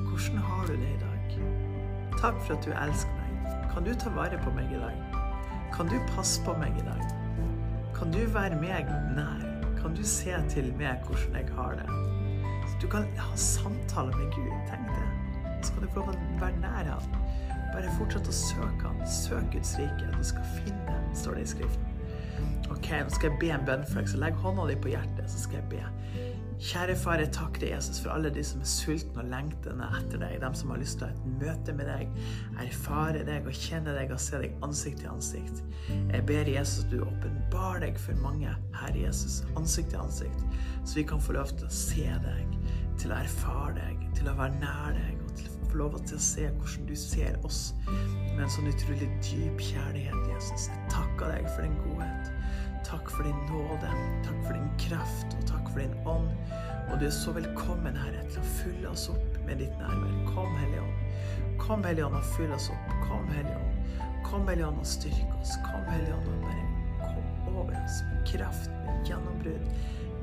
Hvordan 0.09 0.39
har 0.39 0.67
du 0.67 0.73
det 0.73 0.91
i 0.91 1.01
dag? 1.01 1.39
Takk 2.19 2.43
for 2.43 2.57
at 2.57 2.65
du 2.67 2.71
elsker 2.73 3.11
meg. 3.15 3.71
Kan 3.75 3.85
du 3.85 3.95
ta 3.95 4.11
vare 4.11 4.41
på 4.43 4.51
meg 4.51 4.73
i 4.73 4.81
dag? 4.83 5.08
Kan 5.75 5.91
du 5.91 5.99
passe 6.15 6.43
på 6.45 6.55
meg 6.59 6.77
i 6.79 6.85
dag? 6.87 7.03
Kan 7.97 8.13
du 8.15 8.21
være 8.35 8.59
meg 8.61 8.89
nær? 9.17 9.45
Kan 9.79 9.95
du 9.95 10.03
se 10.07 10.35
til 10.51 10.73
meg 10.79 11.05
hvordan 11.07 11.37
jeg 11.39 11.53
har 11.57 11.79
det? 11.79 11.89
Så 12.69 12.81
du 12.83 12.89
kan 12.93 13.07
ha 13.19 13.37
samtaler 13.37 14.17
med 14.17 14.33
Gud. 14.35 14.51
Tenk 14.71 14.91
det. 14.91 15.07
Så 15.63 15.75
kan 15.75 15.83
du 15.83 15.91
få 15.93 16.07
lov 16.07 16.15
til 16.15 16.35
å 16.37 16.41
være 16.43 16.63
nær 16.63 16.91
han. 16.93 17.21
Bare 17.73 17.95
fortsett 17.99 18.31
å 18.31 18.35
søke 18.35 18.87
han. 18.87 19.05
Søk 19.07 19.53
Guds 19.53 19.77
rike. 19.81 20.11
Du 20.17 20.25
skal 20.25 20.51
finne, 20.57 20.99
står 21.15 21.39
det 21.39 21.47
i 21.47 21.53
Skriften. 21.55 21.95
Ok, 22.69 22.91
nå 22.93 23.11
skal 23.11 23.31
jeg 23.31 23.39
be 23.41 23.49
en 23.55 23.65
bønn 23.67 23.85
for 23.89 24.01
deg, 24.01 24.11
så 24.11 24.21
legg 24.21 24.37
hånda 24.43 24.67
di 24.69 24.77
på 24.79 24.91
hjertet, 24.93 25.25
så 25.31 25.41
skal 25.47 25.63
jeg 25.63 25.69
be. 25.73 26.27
Kjære 26.59 26.97
far, 26.99 27.21
jeg 27.23 27.31
takker 27.31 27.63
deg, 27.63 27.71
Jesus, 27.77 28.01
for 28.03 28.11
alle 28.11 28.33
de 28.35 28.43
som 28.43 28.59
er 28.59 28.67
sultne 28.67 29.23
og 29.23 29.29
lengtende 29.31 29.87
etter 29.95 30.19
deg. 30.19 30.41
De 30.43 30.49
som 30.59 30.73
har 30.73 30.81
lyst 30.81 30.99
til 30.99 31.07
å 31.07 31.11
ha 31.11 31.15
et 31.15 31.37
møte 31.39 31.75
med 31.79 31.87
deg, 31.87 32.17
erfare 32.65 33.21
deg 33.29 33.47
og 33.47 33.55
kjenne 33.55 33.95
deg 33.95 34.11
og 34.11 34.19
se 34.25 34.41
deg 34.43 34.57
ansikt 34.67 34.99
til 35.05 35.13
ansikt. 35.13 35.63
Jeg 35.87 36.25
ber 36.27 36.51
Jesus 36.51 36.83
at 36.83 36.91
du 36.91 37.05
åpenbarer 37.07 37.85
deg 37.87 38.01
for 38.03 38.19
mange, 38.25 38.57
Herre 38.75 39.05
Jesus, 39.05 39.45
ansikt 39.61 39.95
til 39.95 40.03
ansikt, 40.03 40.43
så 40.83 40.99
vi 40.99 41.07
kan 41.07 41.23
få 41.23 41.39
lov 41.39 41.55
til 41.55 41.69
å 41.69 41.77
se 41.79 42.09
deg, 42.27 42.59
til 42.99 43.15
å 43.15 43.21
erfare 43.21 43.77
deg, 43.79 44.03
til 44.19 44.33
å 44.33 44.35
være 44.41 44.59
nær 44.59 44.99
deg, 44.99 45.23
og 45.29 45.39
til 45.39 45.53
å 45.53 45.71
få 45.71 45.83
lov 45.85 46.01
til 46.03 46.19
å 46.19 46.27
se 46.27 46.49
hvordan 46.49 46.91
du 46.91 46.97
ser 46.99 47.39
oss 47.47 47.63
med 47.87 48.43
en 48.49 48.51
sånn 48.57 48.73
utrolig 48.73 49.13
dyp 49.23 49.63
kjærlighet, 49.63 50.27
Jesus. 50.35 50.67
Jeg 50.75 50.91
takker 50.91 51.37
deg 51.37 51.47
for 51.55 51.63
din 51.63 51.79
godhet. 51.87 52.35
Takk 52.85 53.11
for 53.11 53.23
din 53.23 53.37
nåde, 53.51 53.91
takk 54.25 54.47
for 54.47 54.53
din 54.53 54.71
kraft 54.79 55.37
og 55.39 55.47
takk 55.47 55.71
for 55.73 55.81
din 55.81 55.95
ånd. 56.07 56.29
Og 56.89 57.01
du 57.01 57.07
er 57.07 57.13
så 57.13 57.33
velkommen, 57.33 57.97
Herre, 57.97 58.23
til 58.31 58.41
å 58.41 58.51
fylle 58.59 58.93
oss 58.93 59.09
opp 59.13 59.39
med 59.47 59.61
ditt 59.61 59.75
nærvær. 59.81 60.15
Kom, 60.31 60.55
Hellige 60.57 60.85
Ånd. 60.87 61.59
Kom, 61.61 61.85
Hellige 61.85 62.07
Ånd, 62.07 62.17
og 62.17 62.31
fyll 62.37 62.55
oss 62.57 62.71
opp. 62.73 62.95
Kom, 63.05 63.29
Hellige 63.35 63.59
Ånd. 63.59 64.09
Kom, 64.25 64.49
Hellige 64.49 64.71
Ånd, 64.71 64.81
og 64.81 64.89
styrk 64.89 65.37
oss. 65.41 65.57
Kom, 65.67 65.85
Hellige 65.91 66.17
Ånd, 66.17 66.31
og 66.33 66.47
bare 66.47 66.65
kom 67.03 67.57
over 67.57 67.77
oss 67.83 68.01
med 68.09 68.25
kraft, 68.31 68.73
med 68.87 69.11
gjennombrudd, 69.11 69.69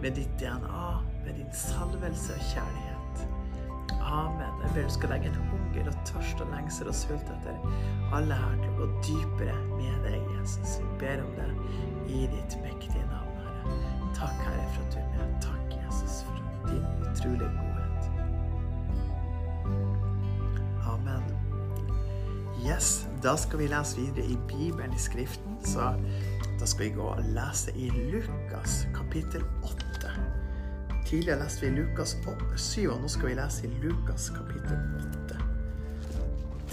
med 0.02 0.18
ditt 0.18 0.40
DNA, 0.42 0.88
med 1.26 1.34
din 1.38 1.54
salvelse 1.54 2.34
og 2.34 2.50
kjærlighet. 2.54 2.96
Amen. 4.06 4.62
Jeg 4.64 4.74
ber 4.74 4.90
du 4.90 4.94
skal 4.94 5.14
legge 5.14 5.30
en 5.30 5.38
hunger 5.52 5.90
og 5.92 6.02
tørst 6.06 6.42
og 6.42 6.50
lengsel 6.54 6.90
og 6.90 6.98
sult 6.98 7.30
etter 7.38 7.58
alle 8.16 8.38
her 8.38 8.58
til 8.62 8.70
å 8.72 8.76
gå 8.82 8.90
dypere 9.08 9.56
med 9.76 9.96
deg, 10.06 10.20
Jesus. 10.38 10.80
Vi 10.82 10.92
ber 11.02 11.24
om 11.26 11.32
det 11.38 11.48
i 12.08 12.28
ditt 12.32 12.58
mektige 12.62 13.06
navn, 13.12 13.38
Herre. 13.44 13.78
Takk, 14.16 14.38
Herre, 14.46 14.68
for 14.74 14.86
at 14.86 14.94
du 14.94 15.00
er 15.00 15.10
med. 15.16 15.36
Takk, 15.42 15.78
Jesus, 15.80 16.24
for 16.24 16.34
din 16.70 16.86
utrolige 17.02 17.50
godhet. 17.60 18.12
Amen. 20.88 21.24
Yes, 22.66 23.08
da 23.24 23.36
skal 23.38 23.60
vi 23.60 23.68
lese 23.68 23.98
videre 23.98 24.26
i 24.26 24.38
Bibelen, 24.48 24.94
i 24.94 25.00
Skriften. 25.00 25.58
Så 25.66 25.94
da 26.60 26.66
skal 26.66 26.86
vi 26.86 26.92
gå 26.96 27.04
og 27.04 27.24
lese 27.36 27.72
i 27.76 27.90
Lukas 27.90 28.88
kapittel 28.96 29.44
8. 29.64 29.86
Tidligere 31.06 31.44
leste 31.44 31.66
vi 31.66 31.82
Lukas 31.82 32.18
7, 32.56 32.90
og 32.90 33.02
nå 33.02 33.08
skal 33.08 33.30
vi 33.30 33.36
lese 33.38 33.68
i 33.68 33.74
Lukas 33.84 34.30
kapittel 34.30 34.78
8. 35.30 35.42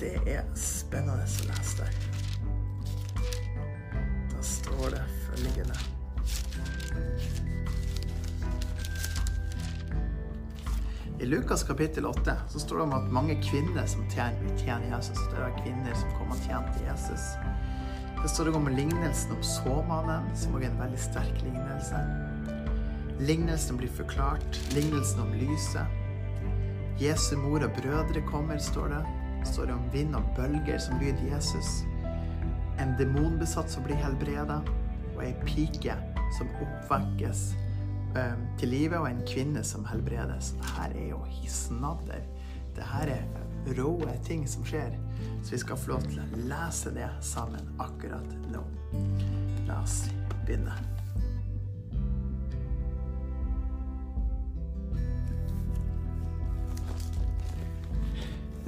Det 0.01 0.15
er 0.27 0.47
spennende 0.59 1.15
å 1.15 1.21
lese 1.21 1.83
der. 1.83 1.93
Da 4.33 4.41
står 4.43 4.97
det 4.97 5.22
følgende 5.43 5.75
I 11.21 11.27
Lukas 11.27 11.63
kapittel 11.63 12.07
8 12.07 12.33
så 12.49 12.59
står 12.59 12.77
det 12.77 12.83
om 12.83 12.93
at 12.93 13.13
mange 13.13 13.37
kvinner 13.43 13.87
som 13.87 14.03
tjener, 14.11 14.57
tjener 14.59 14.97
Jesus. 14.97 15.19
Det 15.31 15.39
er 15.39 15.53
kvinner 15.63 15.95
som 15.95 16.11
kommer 16.19 16.35
og 16.35 16.43
tjener 16.49 16.73
til 16.75 16.89
Jesus. 16.89 17.27
Det 18.19 18.31
står 18.31 18.51
det 18.51 18.55
om 18.59 18.67
lignelsen 18.67 19.37
om 19.37 19.45
såmannen, 19.47 20.27
som 20.35 20.57
også 20.57 20.67
er 20.67 20.73
en 20.73 20.83
veldig 20.83 20.99
sterk 20.99 21.39
lignelse. 21.45 22.03
Lignelsen 23.23 23.79
blir 23.79 23.95
forklart. 23.95 24.59
Lignelsen 24.75 25.23
om 25.23 25.31
lyset. 25.39 25.87
Jesu 26.99 27.37
mor 27.39 27.63
og 27.63 27.79
brødre 27.79 28.27
kommer, 28.27 28.59
står 28.59 28.91
det. 28.97 29.03
Det 29.45 29.55
står 29.55 29.71
det 29.71 29.79
om 29.79 29.89
vind 29.95 30.19
og 30.19 30.27
bølger 30.35 30.83
som 30.83 30.99
lyder 30.99 31.23
Jesus. 31.37 31.85
En 32.83 32.97
demonbesatt 32.99 33.71
som 33.71 33.87
blir 33.87 34.03
helbreda 34.03 34.59
og 35.23 35.29
ei 35.29 35.35
pike 35.47 35.95
som 36.35 36.51
oppvekkes 36.65 37.53
um, 38.17 38.47
til 38.59 38.73
live, 38.73 38.99
og 38.99 39.09
en 39.11 39.23
kvinne 39.29 39.63
som 39.65 39.85
helbredes. 39.87 40.53
Dette 40.59 40.89
er 40.99 41.11
jo 41.13 41.21
hisnadder. 41.31 42.25
Dette 42.75 43.05
er 43.07 43.77
råe 43.79 44.17
ting 44.27 44.43
som 44.51 44.67
skjer. 44.67 44.97
Så 45.43 45.55
vi 45.55 45.63
skal 45.63 45.79
få 45.79 45.95
lov 45.95 46.09
til 46.09 46.23
å 46.23 46.43
lese 46.51 46.91
det 46.97 47.09
sammen 47.23 47.71
akkurat 47.83 48.35
nå. 48.51 48.65
La 49.69 49.83
oss 49.85 50.05
begynne. 50.43 50.75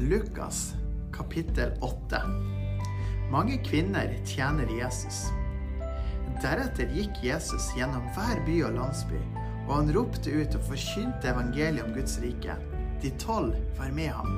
Lukas 0.05 0.75
kapittel 1.15 1.75
8. 1.83 2.21
Mange 3.33 3.57
kvinner 3.65 4.13
tjener 4.27 4.69
Jesus. 4.79 5.25
Deretter 6.43 6.91
gikk 6.91 7.21
Jesus 7.23 7.71
gjennom 7.79 8.07
hver 8.17 8.41
by 8.47 8.57
og 8.67 8.75
landsby, 8.79 9.21
og 9.67 9.73
han 9.77 9.93
ropte 9.95 10.33
ut 10.35 10.57
og 10.59 10.67
forkynte 10.71 11.31
evangeliet 11.31 11.85
om 11.87 11.95
Guds 11.95 12.19
rike. 12.23 12.57
De 13.03 13.13
tolv 13.23 13.55
var 13.79 13.95
med 13.95 14.11
ham. 14.17 14.35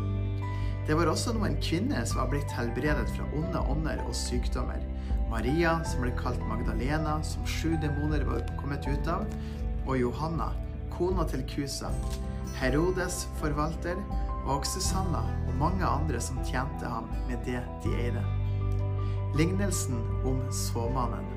Det 0.86 0.94
var 0.94 1.08
også 1.10 1.32
noen 1.34 1.56
kvinner 1.62 2.04
som 2.06 2.20
var 2.20 2.30
blitt 2.30 2.52
helbredet 2.54 3.08
fra 3.16 3.26
onde 3.34 3.62
ånder 3.72 4.02
og 4.04 4.14
sykdommer. 4.14 4.84
Maria, 5.30 5.80
som 5.88 6.04
ble 6.04 6.12
kalt 6.20 6.42
Magdalena, 6.46 7.16
som 7.26 7.46
sju 7.48 7.74
demoner 7.82 8.22
var 8.28 8.44
kommet 8.60 8.86
ut 8.86 9.10
av, 9.10 9.26
og 9.86 9.98
Johanna, 9.98 10.52
kona 10.94 11.26
til 11.30 11.42
Kusa, 11.50 11.90
Herodes, 12.60 13.24
forvalter, 13.40 13.98
og 14.46 14.66
Susanna 14.66 15.24
og 15.48 15.56
mange 15.58 15.86
andre 15.86 16.20
som 16.22 16.38
tjente 16.46 16.86
ham 16.86 17.10
med 17.26 17.42
det 17.48 17.58
de 17.84 17.96
eide. 17.98 18.22
Lignelsen 19.36 19.98
om 20.24 20.38
såmannen. 20.54 21.35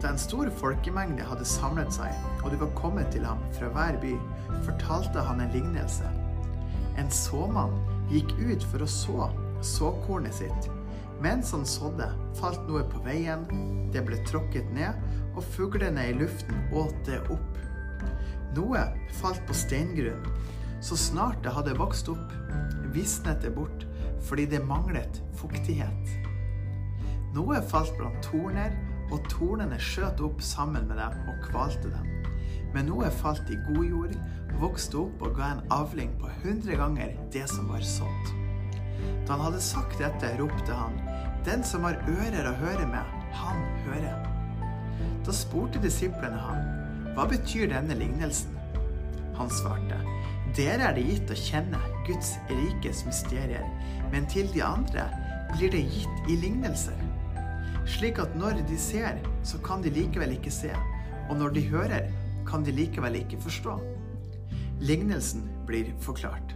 Da 0.00 0.08
en 0.08 0.18
stor 0.18 0.48
folkemengde 0.56 1.24
hadde 1.28 1.44
samlet 1.44 1.92
seg, 1.92 2.14
og 2.40 2.50
de 2.52 2.60
var 2.62 2.72
kommet 2.78 3.10
til 3.12 3.26
ham 3.28 3.40
fra 3.52 3.68
hver 3.74 3.98
by, 4.00 4.14
fortalte 4.64 5.24
han 5.26 5.42
en 5.44 5.52
lignelse. 5.52 6.08
En 7.00 7.10
såmann 7.12 7.76
gikk 8.08 8.32
ut 8.40 8.64
for 8.72 8.84
å 8.84 8.88
så 8.88 9.28
såkornet 9.60 10.38
sitt. 10.40 10.70
Mens 11.20 11.52
han 11.52 11.66
sådde, 11.68 12.08
falt 12.38 12.62
noe 12.68 12.86
på 12.88 13.02
veien, 13.04 13.44
det 13.92 14.00
ble 14.06 14.16
tråkket 14.24 14.72
ned, 14.72 14.96
og 15.34 15.44
fuglene 15.52 16.06
i 16.08 16.16
luften 16.16 16.64
åt 16.72 16.96
det 17.04 17.20
opp. 17.28 17.60
Noe 18.56 18.86
falt 19.20 19.42
på 19.46 19.56
steingrunn. 19.56 20.24
Så 20.80 20.96
snart 20.96 21.42
det 21.44 21.52
hadde 21.52 21.76
vokst 21.76 22.08
opp, 22.08 22.32
visnet 22.94 23.44
det 23.44 23.52
bort 23.54 23.84
fordi 24.24 24.44
det 24.48 24.60
manglet 24.64 25.20
fuktighet. 25.40 26.10
Noe 27.36 27.60
falt 27.70 27.92
blant 27.96 28.18
torner, 28.24 28.74
og 29.10 29.26
tornene 29.30 29.78
skjøt 29.82 30.20
opp 30.24 30.42
sammen 30.44 30.86
med 30.88 31.00
dem 31.00 31.30
og 31.30 31.40
kvalte 31.48 31.90
dem. 31.90 32.06
Men 32.74 32.86
noe 32.86 33.10
falt 33.20 33.50
i 33.50 33.58
god 33.66 33.84
jord, 33.86 34.14
vokste 34.60 35.00
opp 35.00 35.24
og 35.26 35.34
ga 35.38 35.54
en 35.54 35.62
avling 35.74 36.12
på 36.20 36.30
hundre 36.44 36.76
ganger 36.78 37.16
det 37.34 37.46
som 37.50 37.70
var 37.70 37.82
sådd. 37.86 38.32
Da 39.26 39.34
han 39.34 39.44
hadde 39.46 39.62
sagt 39.64 39.98
dette, 40.02 40.34
ropte 40.40 40.76
han, 40.76 40.98
Den 41.44 41.62
som 41.64 41.86
har 41.88 41.96
ører 42.04 42.50
å 42.50 42.56
høre 42.60 42.86
med, 42.86 43.12
han 43.32 43.62
hører. 43.86 44.26
Da 45.24 45.32
spurte 45.32 45.80
disiplene 45.80 46.36
han, 46.36 46.66
Hva 47.16 47.24
betyr 47.30 47.70
denne 47.72 47.96
lignelsen? 47.96 48.52
Han 49.38 49.48
svarte, 49.50 49.98
Dere 50.56 50.90
er 50.90 50.98
det 50.98 51.06
gitt 51.06 51.32
å 51.32 51.38
kjenne 51.38 51.80
Guds 52.06 52.34
rikes 52.50 53.04
mysterier, 53.06 53.64
men 54.12 54.28
til 54.28 54.50
de 54.52 54.62
andre 54.66 55.06
blir 55.54 55.72
det 55.72 55.86
gitt 55.94 56.28
i 56.28 56.36
lignelser 56.42 57.09
slik 57.90 58.20
at 58.22 58.36
når 58.38 58.62
de 58.68 58.78
ser, 58.78 59.18
så 59.46 59.58
kan 59.64 59.82
de 59.82 59.92
likevel 59.92 60.36
ikke 60.36 60.52
se, 60.54 60.70
og 61.28 61.36
når 61.38 61.54
de 61.56 61.66
hører, 61.70 62.08
kan 62.48 62.64
de 62.66 62.74
likevel 62.74 63.20
ikke 63.20 63.40
forstå. 63.42 63.76
Lignelsen 64.80 65.44
blir 65.68 65.90
forklart. 66.00 66.54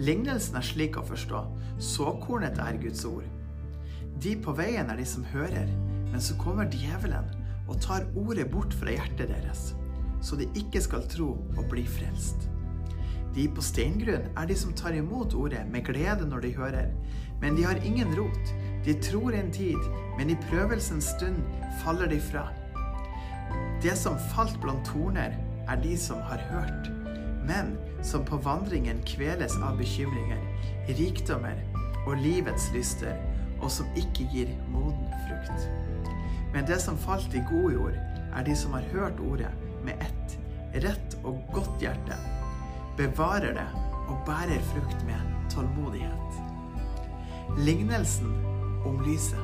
Lignelsen 0.00 0.56
er 0.56 0.64
slik 0.64 0.96
å 0.96 1.04
forstå. 1.04 1.42
Såkornet 1.82 2.58
er 2.62 2.78
Guds 2.80 3.04
ord. 3.08 3.26
De 4.20 4.34
på 4.40 4.54
veien 4.56 4.90
er 4.92 5.00
de 5.00 5.06
som 5.08 5.26
hører, 5.32 5.68
men 6.10 6.22
så 6.22 6.36
kommer 6.40 6.70
djevelen 6.70 7.28
og 7.70 7.78
tar 7.84 8.08
ordet 8.18 8.48
bort 8.50 8.74
fra 8.76 8.92
hjertet 8.94 9.30
deres, 9.30 9.70
så 10.24 10.36
de 10.36 10.48
ikke 10.58 10.82
skal 10.82 11.06
tro 11.08 11.34
og 11.56 11.68
bli 11.70 11.84
frelst. 11.88 12.48
De 13.34 13.44
på 13.46 13.62
steingrunn 13.62 14.26
er 14.34 14.48
de 14.50 14.56
som 14.58 14.74
tar 14.74 14.96
imot 14.98 15.36
ordet 15.38 15.62
med 15.70 15.84
glede 15.86 16.26
når 16.26 16.42
de 16.44 16.56
hører, 16.56 16.88
men 17.40 17.56
de 17.56 17.64
har 17.68 17.78
ingen 17.86 18.10
rot. 18.18 18.54
De 18.84 18.94
tror 18.94 19.34
en 19.36 19.50
tid, 19.52 19.78
men 20.18 20.30
i 20.30 20.38
prøvelsens 20.48 21.12
stund 21.16 21.42
faller 21.82 22.08
de 22.08 22.20
fra. 22.20 22.46
Det 23.82 23.96
som 23.96 24.16
falt 24.32 24.56
blant 24.60 24.84
torner, 24.88 25.36
er 25.68 25.82
de 25.82 25.96
som 25.98 26.20
har 26.26 26.40
hørt, 26.50 26.88
men 27.46 27.76
som 28.02 28.24
på 28.24 28.40
vandringen 28.42 29.02
kveles 29.06 29.54
av 29.62 29.76
bekymringer, 29.78 30.40
rikdommer 30.98 31.60
og 32.06 32.16
livets 32.20 32.70
lyster, 32.74 33.14
og 33.60 33.70
som 33.70 33.88
ikke 34.00 34.26
gir 34.32 34.52
moden 34.72 35.12
frukt. 35.28 35.68
Men 36.54 36.66
det 36.66 36.80
som 36.82 36.98
falt 36.98 37.34
i 37.36 37.44
god 37.50 37.72
jord, 37.76 37.96
er 38.30 38.46
de 38.46 38.56
som 38.56 38.72
har 38.72 38.86
hørt 38.94 39.20
ordet 39.20 39.52
med 39.84 40.00
ett, 40.00 40.36
rett 40.84 41.16
og 41.24 41.40
godt 41.52 41.82
hjerte, 41.82 42.16
bevarer 42.98 43.54
det 43.58 43.68
og 44.08 44.22
bærer 44.26 44.62
frukt 44.72 45.04
med 45.06 45.50
tålmodighet. 45.52 46.40
Lignelsen 47.58 48.49
om 48.88 49.00
lyset. 49.04 49.40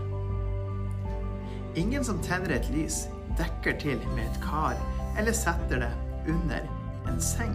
Ingen 1.76 2.04
som 2.04 2.18
tenner 2.24 2.56
et 2.56 2.68
lys, 2.72 3.04
dekker 3.36 3.76
til 3.80 4.00
med 4.14 4.24
et 4.24 4.40
kar 4.44 4.78
eller 5.18 5.36
setter 5.36 5.82
det 5.84 5.92
under 6.32 6.64
en 7.08 7.20
seng. 7.22 7.54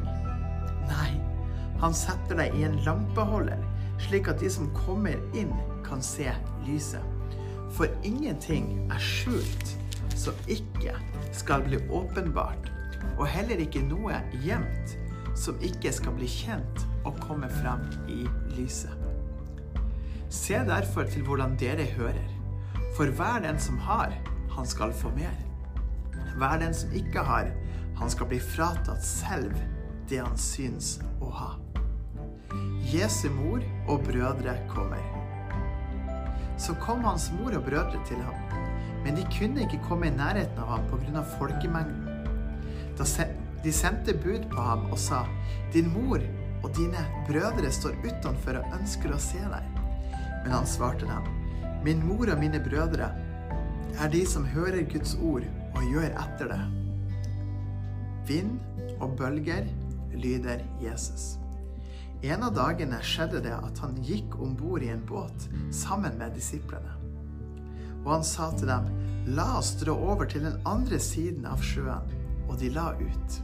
Nei, 0.89 1.11
han 1.81 1.95
setter 1.97 2.37
det 2.37 2.51
i 2.57 2.65
en 2.67 2.77
lampeholder, 2.85 3.61
slik 4.01 4.29
at 4.29 4.41
de 4.41 4.49
som 4.49 4.69
kommer 4.77 5.17
inn, 5.37 5.53
kan 5.85 6.03
se 6.05 6.29
lyset. 6.67 7.03
For 7.73 7.89
ingenting 8.07 8.75
er 8.91 9.01
skjult 9.01 9.75
som 10.15 10.37
ikke 10.51 10.93
skal 11.33 11.65
bli 11.65 11.81
åpenbart, 11.89 12.69
og 13.17 13.25
heller 13.31 13.61
ikke 13.63 13.83
noe 13.87 14.21
gjemt 14.43 14.97
som 15.37 15.57
ikke 15.65 15.93
skal 15.95 16.17
bli 16.17 16.29
kjent 16.29 16.85
og 17.07 17.17
komme 17.23 17.49
frem 17.61 17.87
i 18.11 18.25
lyset. 18.57 19.00
Se 20.31 20.55
derfor 20.63 21.03
til 21.11 21.25
hvordan 21.27 21.57
dere 21.59 21.83
hører. 21.97 22.27
For 22.95 23.11
hver 23.11 23.41
den 23.43 23.59
som 23.59 23.77
har, 23.83 24.13
han 24.55 24.65
skal 24.65 24.93
få 24.93 25.09
mer. 25.15 25.35
Hver 26.37 26.59
den 26.59 26.73
som 26.73 26.91
ikke 26.95 27.19
har, 27.19 27.51
han 27.99 28.09
skal 28.09 28.29
bli 28.31 28.39
fratatt 28.39 29.03
selv 29.03 29.51
det 30.09 30.21
han 30.23 30.37
syns 30.39 31.01
å 31.19 31.31
ha. 31.35 31.49
Jesu 32.93 33.27
mor 33.35 33.59
og 33.91 34.05
brødre 34.07 34.55
kommer. 34.71 35.03
Så 36.59 36.77
kom 36.79 37.03
hans 37.03 37.27
mor 37.35 37.51
og 37.57 37.67
brødre 37.67 37.99
til 38.07 38.23
ham, 38.23 38.55
men 39.03 39.19
de 39.19 39.27
kunne 39.35 39.65
ikke 39.65 39.83
komme 39.87 40.07
i 40.07 40.15
nærheten 40.15 40.63
av 40.63 40.77
ham 40.77 40.87
pga. 40.91 41.23
folkemengden. 41.39 42.07
De 43.63 43.71
sendte 43.73 44.13
bud 44.13 44.47
på 44.51 44.61
ham 44.61 44.87
og 44.91 44.99
sa, 44.99 45.25
Din 45.73 45.91
mor 45.91 46.23
og 46.63 46.71
dine 46.77 47.05
brødre 47.27 47.71
står 47.71 47.99
utenfor 48.05 48.61
og 48.61 48.79
ønsker 48.79 49.13
å 49.13 49.19
se 49.19 49.43
deg. 49.43 49.70
Men 50.43 50.51
han 50.51 50.67
svarte 50.67 51.05
dem, 51.05 51.27
Min 51.83 52.03
mor 52.05 52.29
og 52.29 52.39
mine 52.39 52.61
brødre 52.61 53.09
er 53.99 54.09
de 54.13 54.21
som 54.27 54.45
hører 54.45 54.85
Guds 54.89 55.15
ord 55.21 55.45
og 55.75 55.85
gjør 55.89 56.13
etter 56.23 56.51
det. 56.51 56.61
Vind 58.29 58.59
og 58.99 59.15
bølger 59.17 59.65
lyder 60.13 60.61
Jesus. 60.81 61.37
En 62.21 62.45
av 62.45 62.53
dagene 62.53 62.99
skjedde 63.01 63.41
det 63.47 63.53
at 63.55 63.79
han 63.81 63.97
gikk 64.05 64.37
om 64.37 64.53
bord 64.57 64.83
i 64.85 64.91
en 64.93 65.01
båt 65.09 65.47
sammen 65.73 66.19
med 66.19 66.35
disiplene. 66.37 66.93
Og 68.03 68.11
han 68.15 68.25
sa 68.25 68.51
til 68.57 68.69
dem, 68.69 68.89
La 69.33 69.47
oss 69.59 69.75
dra 69.77 69.93
over 69.93 70.25
til 70.29 70.45
den 70.45 70.57
andre 70.65 70.97
siden 71.01 71.45
av 71.45 71.61
sjøen. 71.65 72.09
Og 72.49 72.57
de 72.59 72.71
la 72.73 72.91
ut. 72.99 73.35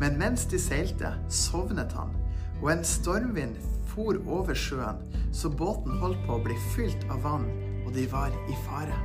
Men 0.00 0.18
mens 0.20 0.44
de 0.48 0.60
seilte, 0.60 1.10
sovnet 1.32 1.92
han, 1.96 2.12
og 2.60 2.68
en 2.72 2.84
stormvind 2.86 3.56
for 3.92 4.18
over 4.30 4.56
sjøen, 4.56 5.00
så 5.34 5.50
båten 5.50 5.98
holdt 6.02 6.20
på 6.26 6.36
å 6.36 6.44
bli 6.44 6.56
fylt 6.74 7.06
av 7.10 7.22
vann, 7.26 7.46
og 7.84 7.92
de 7.96 8.06
var 8.10 8.34
i 8.50 8.56
fare. 8.66 8.96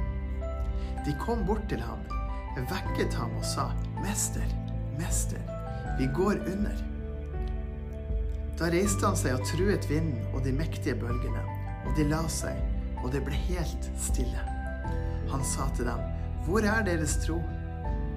De 1.05 1.13
kom 1.21 1.45
bort 1.45 1.65
til 1.69 1.81
ham, 1.85 2.01
vekket 2.69 3.13
ham 3.13 3.33
og 3.37 3.45
sa, 3.45 3.69
Mester, 4.01 4.47
mester, 4.99 5.41
vi 5.99 6.07
går 6.15 6.39
under. 6.51 6.83
Da 8.55 8.69
reiste 8.71 9.03
han 9.03 9.17
seg 9.19 9.35
og 9.35 9.45
truet 9.49 9.87
vinden 9.89 10.21
og 10.31 10.45
de 10.45 10.53
mektige 10.55 10.95
bølgene, 10.99 11.43
og 11.85 11.93
de 11.97 12.07
la 12.07 12.21
seg, 12.31 12.55
og 13.03 13.11
det 13.13 13.21
ble 13.25 13.37
helt 13.49 13.89
stille. 13.99 14.41
Han 15.31 15.43
sa 15.45 15.67
til 15.75 15.89
dem, 15.89 16.01
Hvor 16.45 16.61
er 16.61 16.83
deres 16.85 17.17
tro? 17.25 17.39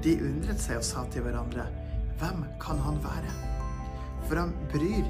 De 0.04 0.14
undret 0.22 0.60
seg 0.60 0.78
og 0.78 0.86
sa 0.86 1.04
til 1.10 1.24
hverandre, 1.24 1.66
Hvem 2.20 2.44
kan 2.60 2.78
han 2.82 2.98
være? 3.02 3.32
For 4.28 4.38
han 4.38 4.52
bryr 4.72 5.06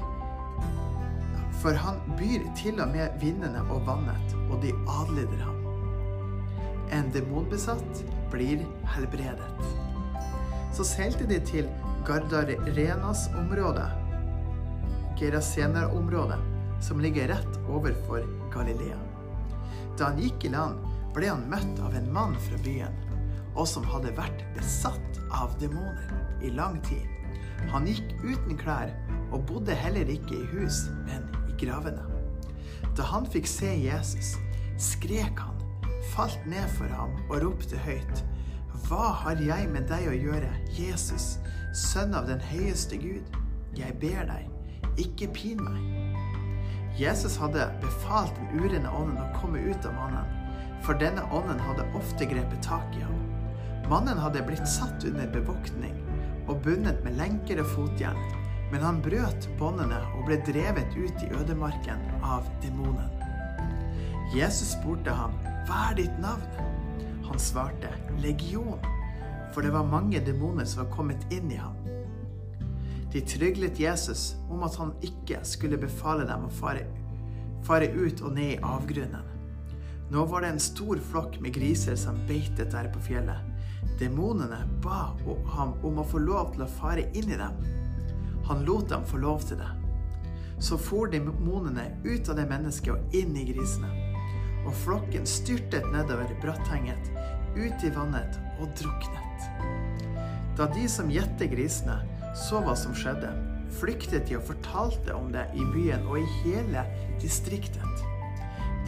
for 1.59 1.75
han 1.75 1.99
byr 2.19 2.45
til 2.57 2.79
og 2.79 2.93
med 2.93 3.15
vindene 3.21 3.61
og 3.67 3.83
vannet, 3.87 4.35
og 4.49 4.61
de 4.63 4.71
adlyder 4.99 5.41
ham. 5.43 5.57
En 6.95 7.09
demonbesatt 7.13 8.03
blir 8.31 8.63
helbredet. 8.95 9.49
Så 10.73 10.85
seilte 10.87 11.27
de 11.29 11.39
til 11.45 11.67
Gardarenas 12.07 13.27
område, 13.37 13.85
Gerasener-området, 15.19 16.39
som 16.81 17.01
ligger 17.03 17.27
rett 17.33 17.59
overfor 17.67 18.23
Galilea. 18.53 18.97
Da 19.99 20.13
han 20.13 20.21
gikk 20.23 20.47
i 20.47 20.53
land, 20.53 20.79
ble 21.13 21.27
han 21.27 21.43
møtt 21.51 21.81
av 21.83 21.97
en 21.97 22.07
mann 22.13 22.37
fra 22.47 22.59
byen, 22.63 22.95
og 23.57 23.67
som 23.67 23.83
hadde 23.89 24.15
vært 24.15 24.45
besatt 24.55 25.19
av 25.35 25.57
demoner 25.59 26.07
i 26.45 26.53
lang 26.55 26.79
tid. 26.87 27.03
Han 27.73 27.89
gikk 27.89 28.15
uten 28.23 28.55
klær 28.61 28.93
og 29.33 29.43
bodde 29.49 29.75
heller 29.75 30.07
ikke 30.07 30.37
i 30.37 30.47
hus, 30.53 30.85
men 31.03 31.27
gravene. 31.59 32.03
Da 32.97 33.05
han 33.11 33.27
fikk 33.29 33.47
se 33.47 33.69
Jesus, 33.79 34.35
skrek 34.79 35.39
han, 35.39 35.55
falt 36.13 36.39
ned 36.49 36.67
for 36.77 36.91
ham 36.95 37.15
og 37.29 37.41
ropte 37.43 37.79
høyt. 37.85 38.23
Hva 38.87 39.11
har 39.23 39.41
jeg 39.43 39.67
med 39.71 39.89
deg 39.91 40.07
å 40.09 40.15
gjøre, 40.15 40.49
Jesus, 40.73 41.37
sønn 41.75 42.15
av 42.17 42.29
den 42.29 42.41
høyeste 42.51 42.97
Gud? 42.99 43.37
Jeg 43.77 43.95
ber 44.01 44.23
deg, 44.29 44.47
ikke 44.97 45.29
pin 45.35 45.61
meg. 45.61 45.99
Jesus 46.99 47.37
hadde 47.39 47.69
befalt 47.83 48.35
den 48.39 48.59
urene 48.59 48.91
ånden 48.91 49.21
å 49.21 49.29
komme 49.37 49.61
ut 49.63 49.85
av 49.87 49.95
mannen, 49.95 50.35
for 50.83 50.99
denne 50.99 51.23
ånden 51.35 51.59
hadde 51.61 51.87
ofte 51.99 52.27
grepet 52.27 52.63
tak 52.65 52.95
i 52.97 53.03
ham. 53.03 53.21
Mannen 53.91 54.19
hadde 54.21 54.43
blitt 54.45 54.67
satt 54.69 55.05
under 55.07 55.29
bevoktning 55.31 55.95
og 56.49 56.59
bundet 56.65 56.99
med 57.05 57.17
lenker 57.19 57.61
og 57.63 57.71
fotjern 57.75 58.19
men 58.71 58.83
han 58.85 59.01
brøt 59.01 59.47
båndene 59.59 59.99
og 60.15 60.27
ble 60.27 60.39
drevet 60.47 60.93
ut 60.97 61.23
i 61.25 61.31
ødemarken 61.39 62.01
av 62.23 62.47
demonen. 62.63 63.09
Jesus 64.33 64.75
spurte 64.75 65.11
ham, 65.11 65.33
'Hva 65.65 65.91
er 65.91 65.95
ditt 65.95 66.19
navn?' 66.21 67.25
Han 67.25 67.39
svarte, 67.39 67.89
'Legion', 68.17 68.85
for 69.53 69.61
det 69.61 69.73
var 69.73 69.83
mange 69.83 70.19
demoner 70.19 70.65
som 70.65 70.85
var 70.85 70.95
kommet 70.95 71.25
inn 71.33 71.51
i 71.51 71.55
ham. 71.55 71.75
De 73.11 73.21
tryglet 73.21 73.79
Jesus 73.79 74.35
om 74.49 74.63
at 74.63 74.75
han 74.75 74.93
ikke 75.01 75.39
skulle 75.43 75.77
befale 75.77 76.27
dem 76.27 76.45
å 76.45 76.53
fare, 76.53 76.85
fare 77.65 77.89
ut 77.89 78.21
og 78.21 78.33
ned 78.33 78.51
i 78.51 78.61
avgrunnen. 78.61 79.25
Nå 80.09 80.25
var 80.25 80.41
det 80.41 80.49
en 80.49 80.59
stor 80.59 80.97
flokk 81.11 81.39
med 81.41 81.53
griser 81.53 81.95
som 81.95 82.17
beitet 82.27 82.71
der 82.71 82.89
på 82.93 82.99
fjellet. 82.99 83.41
Demonene 83.99 84.61
ba 84.81 85.15
ham 85.55 85.73
om 85.83 85.99
å 86.01 86.05
få 86.05 86.21
lov 86.21 86.53
til 86.53 86.65
å 86.65 86.71
fare 86.79 87.09
inn 87.13 87.29
i 87.29 87.37
dem. 87.37 87.78
Han 88.49 88.65
lot 88.65 88.89
dem 88.89 89.03
få 89.05 89.17
lov 89.21 89.43
til 89.45 89.59
det. 89.61 89.69
Så 90.59 90.77
for 90.81 91.07
demonene 91.07 91.83
ut 92.01 92.29
av 92.29 92.39
det 92.39 92.47
mennesket 92.49 92.95
og 92.95 93.13
inn 93.15 93.35
i 93.37 93.45
grisene. 93.51 93.89
Og 94.65 94.73
flokken 94.73 95.27
styrtet 95.29 95.85
nedover 95.93 96.33
bratthenget, 96.41 97.11
ut 97.53 97.85
i 97.85 97.91
vannet 97.93 98.39
og 98.57 98.73
druknet. 98.79 99.45
Da 100.57 100.65
de 100.73 100.87
som 100.89 101.13
gjette 101.13 101.45
grisene, 101.51 101.99
så 102.33 102.57
hva 102.65 102.73
som 102.73 102.97
skjedde, 102.97 103.29
flyktet 103.77 104.25
de 104.27 104.39
og 104.39 104.47
fortalte 104.49 105.13
om 105.13 105.29
det 105.31 105.45
i 105.53 105.69
byen 105.75 106.09
og 106.09 106.17
i 106.17 106.27
hele 106.41 106.83
distriktet. 107.21 108.05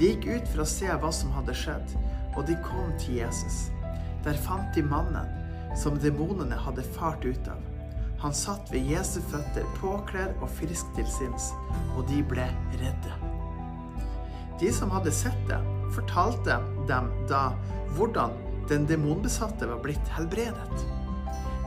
De 0.02 0.10
gikk 0.10 0.26
ut 0.26 0.50
for 0.50 0.65
å 0.65 0.71
se 0.74 0.89
hva 0.89 1.13
som 1.13 1.32
hadde 1.38 1.54
skjedd, 1.54 1.93
og 2.34 2.47
de 2.50 2.58
kom 2.65 2.89
til 2.97 3.21
Jesus. 3.21 3.67
Der 4.26 4.41
fant 4.41 4.74
de 4.74 4.82
mannen 4.82 5.38
som 5.78 6.02
demonene 6.02 6.58
hadde 6.65 6.86
fart 6.97 7.21
ut 7.30 7.52
av 7.52 7.70
han 8.21 8.34
satt 8.38 8.69
ved 8.69 8.86
Jesu 8.86 9.17
føtter, 9.31 9.65
påkledd 9.79 10.36
og 10.43 10.49
frisk 10.60 10.89
til 10.93 11.07
sinns, 11.10 11.49
og 11.97 12.05
de 12.10 12.21
ble 12.29 12.45
redde. 12.77 13.15
De 14.62 14.69
som 14.75 14.93
hadde 14.93 15.13
sett 15.15 15.39
det, 15.49 15.57
fortalte 15.95 16.60
dem 16.89 17.10
da 17.29 17.47
hvordan 17.95 18.38
den 18.69 18.86
demonbesatte 18.88 19.65
var 19.67 19.81
blitt 19.81 20.13
helbredet. 20.13 20.86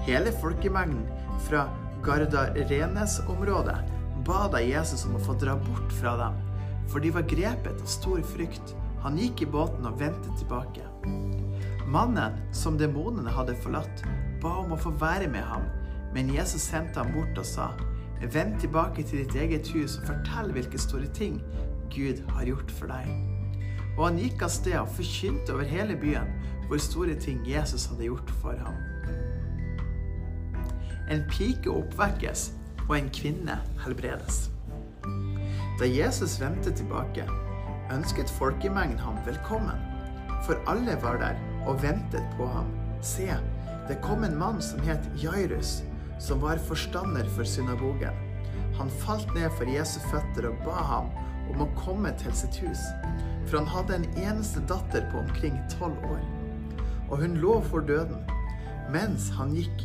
Hele 0.06 0.30
folkemengden 0.38 1.02
fra 1.48 1.66
Gardarenes-området 2.06 3.76
ba 4.24 4.46
da 4.52 4.62
Jesus 4.62 5.04
om 5.08 5.18
å 5.18 5.26
få 5.26 5.34
dra 5.40 5.58
bort 5.58 5.92
fra 5.98 6.14
dem, 6.22 6.38
for 6.86 7.02
de 7.02 7.10
var 7.16 7.26
grepet 7.26 7.74
av 7.74 7.90
stor 7.90 8.22
frykt. 8.30 8.76
Han 9.02 9.18
gikk 9.18 9.42
i 9.42 9.50
båten 9.50 9.90
og 9.90 9.98
vendte 10.00 10.30
tilbake. 10.38 10.86
Mannen 11.90 12.38
som 12.54 12.78
demonene 12.80 13.32
hadde 13.34 13.58
forlatt, 13.64 14.04
ba 14.40 14.60
om 14.62 14.72
å 14.76 14.80
få 14.80 14.94
være 15.02 15.26
med 15.32 15.44
ham 15.50 15.66
men 16.14 16.30
Jesus 16.34 16.62
sendte 16.70 17.02
ham 17.02 17.12
bort 17.12 17.38
og 17.38 17.46
sa, 17.46 17.72
Vend 18.32 18.56
tilbake 18.62 19.02
til 19.02 19.20
ditt 19.24 19.34
eget 19.36 19.68
hus 19.74 19.98
og 19.98 20.06
fortell 20.08 20.52
hvilke 20.54 20.78
store 20.80 21.10
ting 21.12 21.40
Gud 21.92 22.22
har 22.30 22.46
gjort 22.48 22.70
for 22.72 22.88
deg. 22.88 23.10
Og 23.98 24.06
han 24.06 24.18
gikk 24.18 24.42
av 24.46 24.52
sted 24.54 24.78
og 24.80 24.92
forkynte 24.96 25.52
over 25.52 25.68
hele 25.68 25.96
byen 26.00 26.30
hvor 26.70 26.80
store 26.80 27.18
ting 27.20 27.42
Jesus 27.44 27.84
hadde 27.90 28.06
gjort 28.06 28.30
for 28.40 28.56
ham. 28.56 28.78
En 31.12 31.26
pike 31.28 31.68
oppvekkes, 31.68 32.54
og 32.88 32.98
en 32.98 33.10
kvinne 33.12 33.58
helbredes. 33.84 34.48
Da 35.80 35.88
Jesus 35.88 36.38
vendte 36.40 36.72
tilbake, 36.72 37.26
ønsket 37.92 38.30
folkemengden 38.38 39.00
ham 39.00 39.18
velkommen, 39.26 39.80
for 40.46 40.60
alle 40.68 40.96
var 41.02 41.20
der 41.20 41.40
og 41.66 41.82
ventet 41.82 42.24
på 42.38 42.48
ham. 42.48 42.68
Se, 43.04 43.28
det 43.88 44.00
kom 44.04 44.24
en 44.24 44.38
mann 44.38 44.62
som 44.64 44.80
het 44.84 45.04
Jairus 45.20 45.82
som 46.18 46.42
var 46.44 46.62
forstander 46.68 47.28
for 47.36 47.46
synagogen. 47.48 48.16
Han 48.78 48.90
falt 49.04 49.30
ned 49.34 49.50
for 49.58 49.70
Jesu 49.70 50.00
føtter 50.10 50.48
og 50.50 50.62
ba 50.66 50.82
ham 50.88 51.10
om 51.52 51.64
å 51.64 51.72
komme 51.78 52.10
til 52.18 52.34
sitt 52.36 52.58
hus, 52.64 52.82
for 53.46 53.60
han 53.60 53.70
hadde 53.70 53.98
en 53.98 54.06
eneste 54.24 54.62
datter 54.70 55.06
på 55.12 55.20
omkring 55.22 55.56
tolv 55.76 55.98
år. 56.08 56.22
Og 57.10 57.20
hun 57.20 57.36
lå 57.42 57.58
for 57.68 57.84
døden. 57.86 58.24
Mens 58.92 59.28
han 59.36 59.54
gikk, 59.56 59.84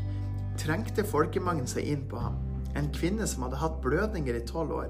trengte 0.60 1.06
folkemangelen 1.08 1.70
seg 1.70 1.88
inn 1.92 2.06
på 2.10 2.20
ham. 2.20 2.40
En 2.78 2.90
kvinne 2.96 3.26
som 3.28 3.46
hadde 3.46 3.60
hatt 3.60 3.80
blødninger 3.84 4.38
i 4.38 4.46
tolv 4.48 4.74
år, 4.80 4.90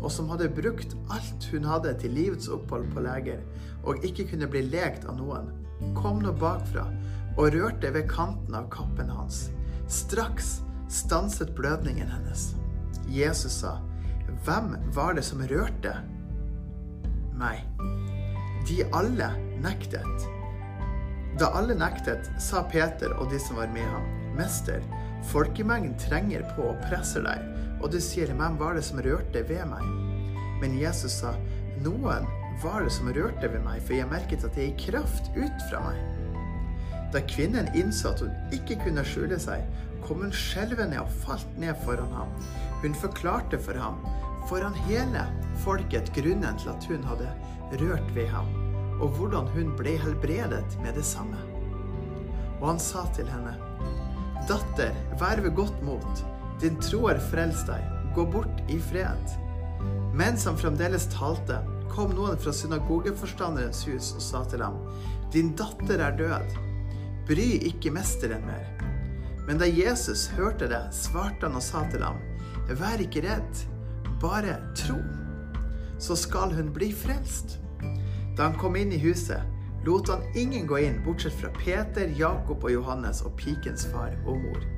og 0.00 0.10
som 0.12 0.28
hadde 0.32 0.50
brukt 0.52 0.96
alt 1.12 1.46
hun 1.52 1.66
hadde 1.68 1.94
til 2.00 2.14
livets 2.16 2.50
opphold 2.52 2.88
på 2.94 3.04
leger, 3.04 3.42
og 3.84 4.04
ikke 4.06 4.28
kunne 4.32 4.48
bli 4.50 4.66
lekt 4.68 5.06
av 5.08 5.18
noen, 5.20 5.52
kom 5.96 6.20
nå 6.22 6.34
bakfra 6.36 6.84
og 7.38 7.54
rørte 7.54 7.92
ved 7.94 8.08
kanten 8.10 8.56
av 8.58 8.68
kappen 8.72 9.08
hans. 9.12 9.48
Straks 9.90 10.58
stanset 10.90 11.54
blødningen 11.54 12.10
hennes. 12.10 12.54
Jesus 13.08 13.60
sa, 13.62 13.78
Hvem 14.44 14.76
var 14.94 15.14
det 15.14 15.24
som 15.26 15.42
rørte 15.42 15.94
meg? 17.38 17.62
De 18.68 18.82
alle 18.94 19.30
nektet. 19.62 20.26
Da 21.40 21.50
alle 21.56 21.76
nektet, 21.78 22.28
sa 22.42 22.64
Peter 22.68 23.14
og 23.16 23.30
de 23.30 23.38
som 23.40 23.60
var 23.60 23.70
med 23.74 23.86
ham, 23.86 24.06
Mester, 24.38 24.82
folkemengden 25.30 25.96
trenger 26.00 26.44
på 26.56 26.70
og 26.72 26.82
presser 26.88 27.24
deg, 27.26 27.44
og 27.80 27.92
du 27.92 28.00
sier, 28.02 28.32
Hvem 28.34 28.58
var 28.60 28.76
det 28.76 28.84
som 28.86 29.02
rørte 29.04 29.44
ved 29.48 29.66
meg? 29.70 29.86
Men 30.60 30.78
Jesus 30.78 31.20
sa, 31.22 31.34
Noen 31.80 32.26
var 32.62 32.84
det 32.84 32.92
som 32.92 33.08
rørte 33.08 33.48
ved 33.48 33.62
meg, 33.64 33.80
for 33.86 33.96
jeg 33.96 34.10
merket 34.10 34.44
at 34.44 34.56
det 34.56 34.72
gikk 34.72 34.90
kraft 34.90 35.30
ut 35.36 35.68
fra 35.70 35.84
meg. 35.86 36.00
Da 37.10 37.22
kvinnen 37.26 37.70
innså 37.74 38.12
at 38.12 38.20
hun 38.22 38.34
ikke 38.54 38.76
kunne 38.84 39.04
skjule 39.06 39.38
seg, 39.42 39.64
kom 40.10 40.24
hun 40.24 40.32
skjelvende 40.34 40.98
og 40.98 41.10
falt 41.22 41.50
ned 41.62 41.76
foran 41.84 42.10
ham. 42.10 42.30
Hun 42.82 42.96
forklarte 42.98 43.60
for 43.62 43.78
ham, 43.78 44.00
foran 44.50 44.74
hele 44.88 45.22
folket, 45.62 46.10
grunnen 46.16 46.56
til 46.58 46.72
at 46.72 46.86
hun 46.90 47.04
hadde 47.06 47.28
rørt 47.78 48.08
ved 48.16 48.26
ham, 48.32 48.48
og 48.98 49.14
hvordan 49.14 49.46
hun 49.54 49.70
ble 49.78 49.92
helbredet 50.02 50.80
med 50.82 50.98
det 50.98 51.04
samme. 51.06 51.38
Og 52.58 52.72
han 52.72 52.82
sa 52.82 53.04
til 53.14 53.30
henne, 53.30 53.54
Datter, 54.48 54.96
vær 55.20 55.44
ved 55.44 55.54
godt 55.54 55.78
mot, 55.86 56.24
din 56.58 56.80
tro 56.82 57.04
har 57.06 57.22
frelst 57.30 57.70
deg, 57.70 57.86
gå 58.16 58.26
bort 58.34 58.64
i 58.66 58.80
fred. 58.82 59.36
Mens 60.16 60.48
han 60.48 60.58
fremdeles 60.58 61.06
talte, 61.14 61.60
kom 61.92 62.16
noen 62.18 62.40
fra 62.40 62.50
synagogeforstanderens 62.56 63.84
hus 63.86 64.10
og 64.18 64.26
sa 64.26 64.42
til 64.50 64.66
ham, 64.66 64.82
Din 65.30 65.54
datter 65.54 66.02
er 66.02 66.18
død. 66.18 66.58
Bry 67.30 67.48
ikke 67.70 67.94
mesteren 67.94 68.42
mer. 68.48 68.69
Men 69.50 69.58
da 69.58 69.66
Jesus 69.66 70.28
hørte 70.28 70.68
det, 70.70 70.78
svarte 70.94 71.48
han 71.48 71.56
og 71.58 71.62
sa 71.66 71.80
til 71.90 72.04
ham, 72.06 72.20
Vær 72.78 73.00
ikke 73.02 73.24
redd, 73.24 73.62
bare 74.22 74.52
tro, 74.78 74.94
så 75.98 76.14
skal 76.14 76.52
hun 76.54 76.68
bli 76.70 76.92
frelst. 76.94 77.56
Da 78.38 78.44
han 78.44 78.54
kom 78.60 78.76
inn 78.78 78.92
i 78.94 79.00
huset, 79.02 79.42
lot 79.82 80.06
han 80.12 80.22
ingen 80.38 80.68
gå 80.70 80.78
inn, 80.84 81.00
bortsett 81.02 81.34
fra 81.40 81.50
Peter, 81.56 82.12
Jakob 82.14 82.62
og 82.62 82.70
Johannes 82.70 83.24
og 83.26 83.34
pikens 83.40 83.88
far 83.90 84.14
og 84.22 84.38
mor. 84.38 84.68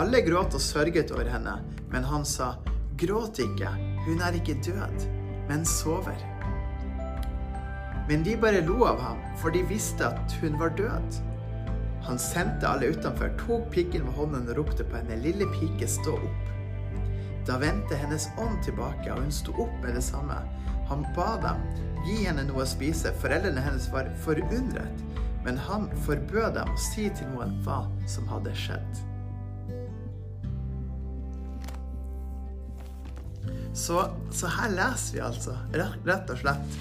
Alle 0.00 0.22
gråt 0.24 0.56
og 0.56 0.64
sørget 0.64 1.12
over 1.12 1.28
henne, 1.28 1.58
men 1.92 2.08
han 2.08 2.24
sa, 2.24 2.54
Gråt 2.96 3.42
ikke, 3.44 3.74
hun 4.06 4.24
er 4.24 4.38
ikke 4.40 4.56
død, 4.64 5.04
men 5.50 5.68
sover. 5.68 6.16
Men 8.08 8.24
de 8.24 8.38
bare 8.40 8.64
lo 8.64 8.86
av 8.88 9.04
ham, 9.04 9.20
for 9.36 9.52
de 9.52 9.60
visste 9.68 10.08
at 10.08 10.38
hun 10.40 10.56
var 10.56 10.72
død. 10.80 11.20
Han 12.06 12.18
sendte 12.18 12.66
alle 12.68 12.90
utenfor, 12.94 13.30
tok 13.38 13.68
piken 13.74 14.06
ved 14.08 14.16
hånden 14.18 14.48
og 14.50 14.58
ropte 14.58 14.86
på 14.86 14.98
henne, 14.98 15.20
lille 15.22 15.46
pike, 15.54 15.86
stå 15.86 16.16
opp. 16.18 16.50
Da 17.46 17.58
vendte 17.62 17.98
hennes 17.98 18.28
ånd 18.42 18.58
tilbake, 18.66 19.10
og 19.12 19.22
hun 19.22 19.34
sto 19.34 19.54
opp 19.64 19.72
med 19.82 19.96
det 19.98 20.02
samme. 20.06 20.36
Han 20.90 21.06
ba 21.16 21.36
dem 21.42 21.62
gi 22.06 22.24
henne 22.24 22.44
noe 22.48 22.64
å 22.64 22.68
spise. 22.68 23.14
Foreldrene 23.22 23.62
hennes 23.62 23.88
var 23.94 24.10
forundret, 24.24 25.06
men 25.46 25.58
han 25.68 25.88
forbød 26.06 26.58
dem 26.58 26.74
å 26.74 26.82
si 26.90 27.08
til 27.10 27.30
noen 27.34 27.54
hva 27.66 27.84
som 28.10 28.26
hadde 28.30 28.54
skjedd. 28.58 29.02
Så, 33.72 34.02
så 34.30 34.50
her 34.52 34.74
leser 34.74 35.16
vi 35.16 35.22
altså 35.24 35.54
rett 35.72 36.30
og 36.30 36.42
slett 36.42 36.80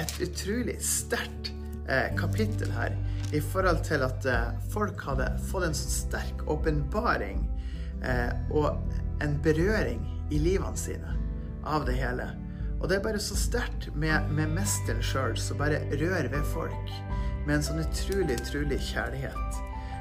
et 0.00 0.14
utrolig 0.24 0.78
sterkt 0.82 1.50
eh, 1.90 2.08
kapittel 2.16 2.72
her 2.72 2.94
i 3.32 3.40
forhold 3.40 3.84
til 3.86 4.02
at 4.02 4.26
eh, 4.26 4.52
folk 4.72 5.02
hadde 5.06 5.28
fått 5.50 5.68
en 5.68 5.76
sånn 5.76 5.94
sterk 5.94 6.44
åpenbaring 6.50 7.44
eh, 8.02 8.32
og 8.50 8.80
en 9.22 9.36
berøring 9.44 10.02
i 10.34 10.40
livene 10.42 10.78
sine 10.78 11.16
av 11.66 11.86
det 11.86 11.98
hele. 12.00 12.30
Og 12.80 12.88
det 12.88 12.98
er 12.98 13.04
bare 13.04 13.20
så 13.22 13.36
sterkt 13.36 13.90
med, 13.94 14.30
med 14.32 14.52
mesteren 14.56 15.02
sjøl 15.04 15.36
som 15.38 15.60
bare 15.60 15.82
rører 15.92 16.30
ved 16.32 16.46
folk 16.54 16.94
med 17.46 17.58
en 17.58 17.66
sånn 17.66 17.82
utrolig, 17.84 18.38
utrolig 18.40 18.80
kjærlighet. 18.90 19.60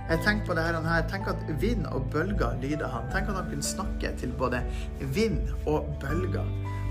Jeg 0.10 0.24
tenker 0.26 0.48
på 0.48 0.56
det 0.58 0.64
her, 0.66 1.04
Tenk 1.12 1.28
at 1.30 1.44
vind 1.62 1.86
og 1.94 2.08
bølger 2.10 2.58
lyder 2.64 2.90
han. 2.90 3.06
Tenk 3.14 3.30
at 3.30 3.38
han 3.38 3.52
kunne 3.52 3.66
snakke 3.66 4.10
til 4.18 4.32
både 4.40 4.64
vind 5.14 5.52
og 5.70 5.86
bølger. 6.02 6.48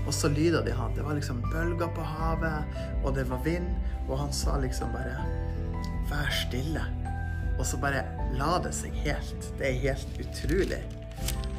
Og 0.07 0.13
så 0.15 0.29
lyder 0.31 0.63
de 0.63 0.71
han. 0.71 0.93
Det 0.95 1.03
var 1.03 1.17
liksom 1.17 1.41
bølger 1.51 1.91
på 1.95 2.05
havet, 2.05 2.79
og 3.03 3.17
det 3.17 3.27
var 3.29 3.43
vind. 3.43 3.67
Og 4.07 4.15
han 4.21 4.31
sa 4.33 4.55
liksom 4.61 4.95
bare 4.95 5.17
Vær 6.09 6.31
stille. 6.33 6.85
Og 7.59 7.65
så 7.67 7.79
bare 7.81 8.05
la 8.39 8.55
det 8.63 8.73
seg 8.75 8.95
helt. 9.03 9.49
Det 9.59 9.67
er 9.67 9.81
helt 9.83 10.21
utrolig. 10.23 10.81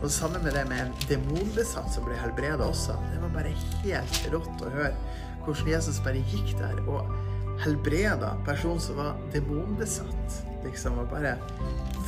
Og 0.01 0.07
det 0.07 0.15
samme 0.15 0.41
med 0.43 0.55
det 0.57 0.65
med 0.69 0.87
en 0.87 0.95
demonbesatt 1.11 1.91
som 1.93 2.07
ble 2.07 2.17
helbreda 2.17 2.65
også. 2.65 2.97
Det 3.13 3.21
var 3.25 3.35
bare 3.35 3.57
helt 3.83 4.23
rått 4.33 4.65
å 4.65 4.73
høre 4.73 4.95
hvordan 5.45 5.69
Jesus 5.69 6.01
bare 6.05 6.23
gikk 6.33 6.55
der 6.59 6.81
og 6.89 7.09
helbreda 7.61 8.35
personen 8.47 8.81
som 8.81 8.97
var 9.01 9.19
demonbesatt 9.35 10.41
liksom, 10.65 10.99
og 11.01 11.13
bare 11.13 11.35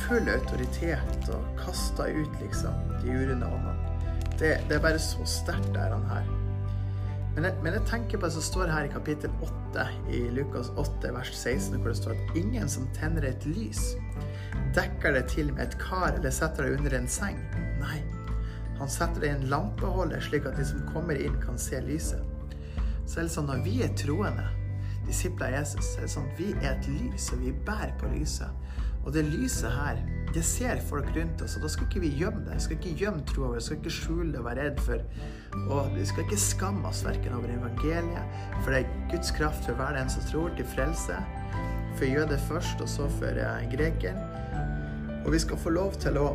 full 0.07 0.29
autoritet 0.29 1.29
og 1.33 1.61
kasta 1.61 2.09
ut 2.09 2.39
liksom 2.41 2.93
de 3.03 3.13
urene 3.13 3.49
åndene. 3.49 3.93
Det, 4.39 4.55
det, 4.67 4.77
er 4.77 4.81
bare 4.81 5.01
så 5.01 5.25
sterkt, 5.29 5.75
det 5.75 5.99
her. 6.09 6.32
Men 7.33 7.47
jeg, 7.47 7.57
men 7.65 7.73
jeg, 7.73 7.85
tenker 7.89 8.19
på 8.21 8.27
det 8.27 8.35
som 8.35 8.43
står 8.45 8.69
her 8.69 8.85
i 8.85 8.91
kapittel 8.93 9.31
8 9.41 9.85
i 10.13 10.19
Lukas 10.35 10.69
8, 10.77 11.13
vers 11.15 11.31
16, 11.33 11.79
hvor 11.79 11.89
det 11.89 11.97
står 11.97 12.13
at 12.13 12.35
ingen 12.37 12.69
som 12.69 12.85
tenner 12.93 13.25
et 13.25 13.47
lys, 13.49 13.95
dekker 14.77 15.17
det 15.17 15.23
til 15.33 15.49
med 15.55 15.63
et 15.65 15.77
kar 15.81 16.11
eller 16.13 16.33
setter 16.33 16.67
det 16.67 16.77
under 16.77 16.97
en 16.99 17.09
seng. 17.09 17.39
Nei, 17.81 18.03
han 18.77 18.91
setter 18.91 19.23
det 19.23 19.31
i 19.31 19.33
en 19.39 19.47
lampeholder, 19.49 20.21
slik 20.21 20.45
at 20.49 20.61
de 20.61 20.67
som 20.67 20.85
kommer 20.93 21.17
inn, 21.17 21.39
kan 21.41 21.57
se 21.57 21.81
lyset. 21.81 22.21
Så 23.09 23.19
er 23.19 23.25
det 23.25 23.33
sånn 23.33 23.49
når 23.49 23.65
vi 23.65 23.79
er 23.85 23.97
troende, 23.97 24.45
disipler 25.07 25.49
av 25.49 25.57
Jesus, 25.57 25.89
så 25.89 26.03
er 26.03 26.05
det 26.05 26.13
sånn 26.13 26.29
at 26.29 26.39
vi 26.39 26.51
er 26.61 26.69
et 26.75 26.89
lys, 26.93 27.31
og 27.33 27.41
vi 27.41 27.57
bærer 27.65 27.97
på 27.97 28.13
lyset. 28.13 28.61
Og 29.03 29.11
det 29.15 29.25
lyset 29.27 29.73
her, 29.73 29.97
det 30.33 30.45
ser 30.47 30.79
folk 30.87 31.09
rundt 31.17 31.41
oss, 31.43 31.57
og 31.57 31.65
da 31.65 31.71
skal 31.73 31.89
ikke 31.89 32.05
vi 32.05 32.13
gjemme 32.21 32.45
det. 32.45 32.55
Vi 32.61 32.65
skal 32.67 32.77
ikke 32.77 32.99
gjemme 33.01 33.25
troa 33.27 33.49
vår, 33.49 33.57
vi 33.57 33.65
skal 33.65 33.81
ikke 33.81 33.97
skjule 33.97 34.29
det 34.31 34.39
og 34.39 34.47
være 34.47 34.67
redd 34.69 34.83
for 34.85 35.03
Og 35.69 35.91
vi 35.93 36.05
skal 36.09 36.25
ikke 36.25 36.39
skamme 36.41 36.87
oss 36.89 37.03
verken 37.05 37.35
over 37.37 37.51
evangeliet, 37.53 38.39
for 38.63 38.73
det 38.73 38.83
er 38.83 38.95
Guds 39.11 39.31
kraft 39.35 39.67
for 39.67 39.77
hver 39.77 39.95
den 39.97 40.09
som 40.11 40.25
tror, 40.29 40.53
til 40.57 40.67
frelse. 40.73 41.19
For 41.97 42.09
jøde 42.09 42.39
først, 42.47 42.81
og 42.81 42.89
så 42.89 43.07
for 43.19 43.37
eh, 43.37 43.67
greker. 43.71 44.17
Og 45.23 45.31
vi 45.35 45.39
skal 45.39 45.61
få 45.61 45.75
lov 45.75 45.93
til 46.01 46.17
å 46.19 46.33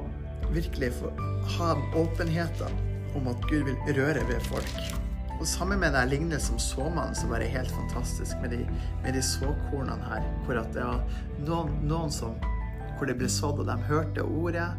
virkelig 0.54 0.94
få 1.00 1.10
ha 1.58 1.74
den 1.74 1.98
åpenheten 1.98 2.78
om 3.18 3.28
at 3.28 3.42
Gud 3.50 3.66
vil 3.66 3.98
røre 3.98 4.22
ved 4.30 4.40
folk. 4.48 4.78
Og 5.38 5.46
sammen 5.46 5.78
med 5.78 5.94
den 5.94 6.08
lignelsen 6.10 6.58
som 6.58 6.62
såmannen, 6.62 7.14
som 7.14 7.30
bare 7.30 7.46
er 7.46 7.60
helt 7.60 7.70
fantastisk, 7.70 8.38
med 8.42 8.54
de, 8.54 8.64
med 9.04 9.14
de 9.14 9.22
såkornene 9.22 10.10
her. 10.10 10.24
Hvor 10.46 10.58
det 10.58 10.82
var 10.82 11.04
noen, 11.46 11.74
noen 11.86 12.14
som 12.14 12.38
Hvor 12.98 13.06
det 13.06 13.14
ble 13.14 13.28
sådd, 13.30 13.60
og 13.62 13.68
de 13.68 13.76
hørte 13.86 14.24
ordet. 14.26 14.72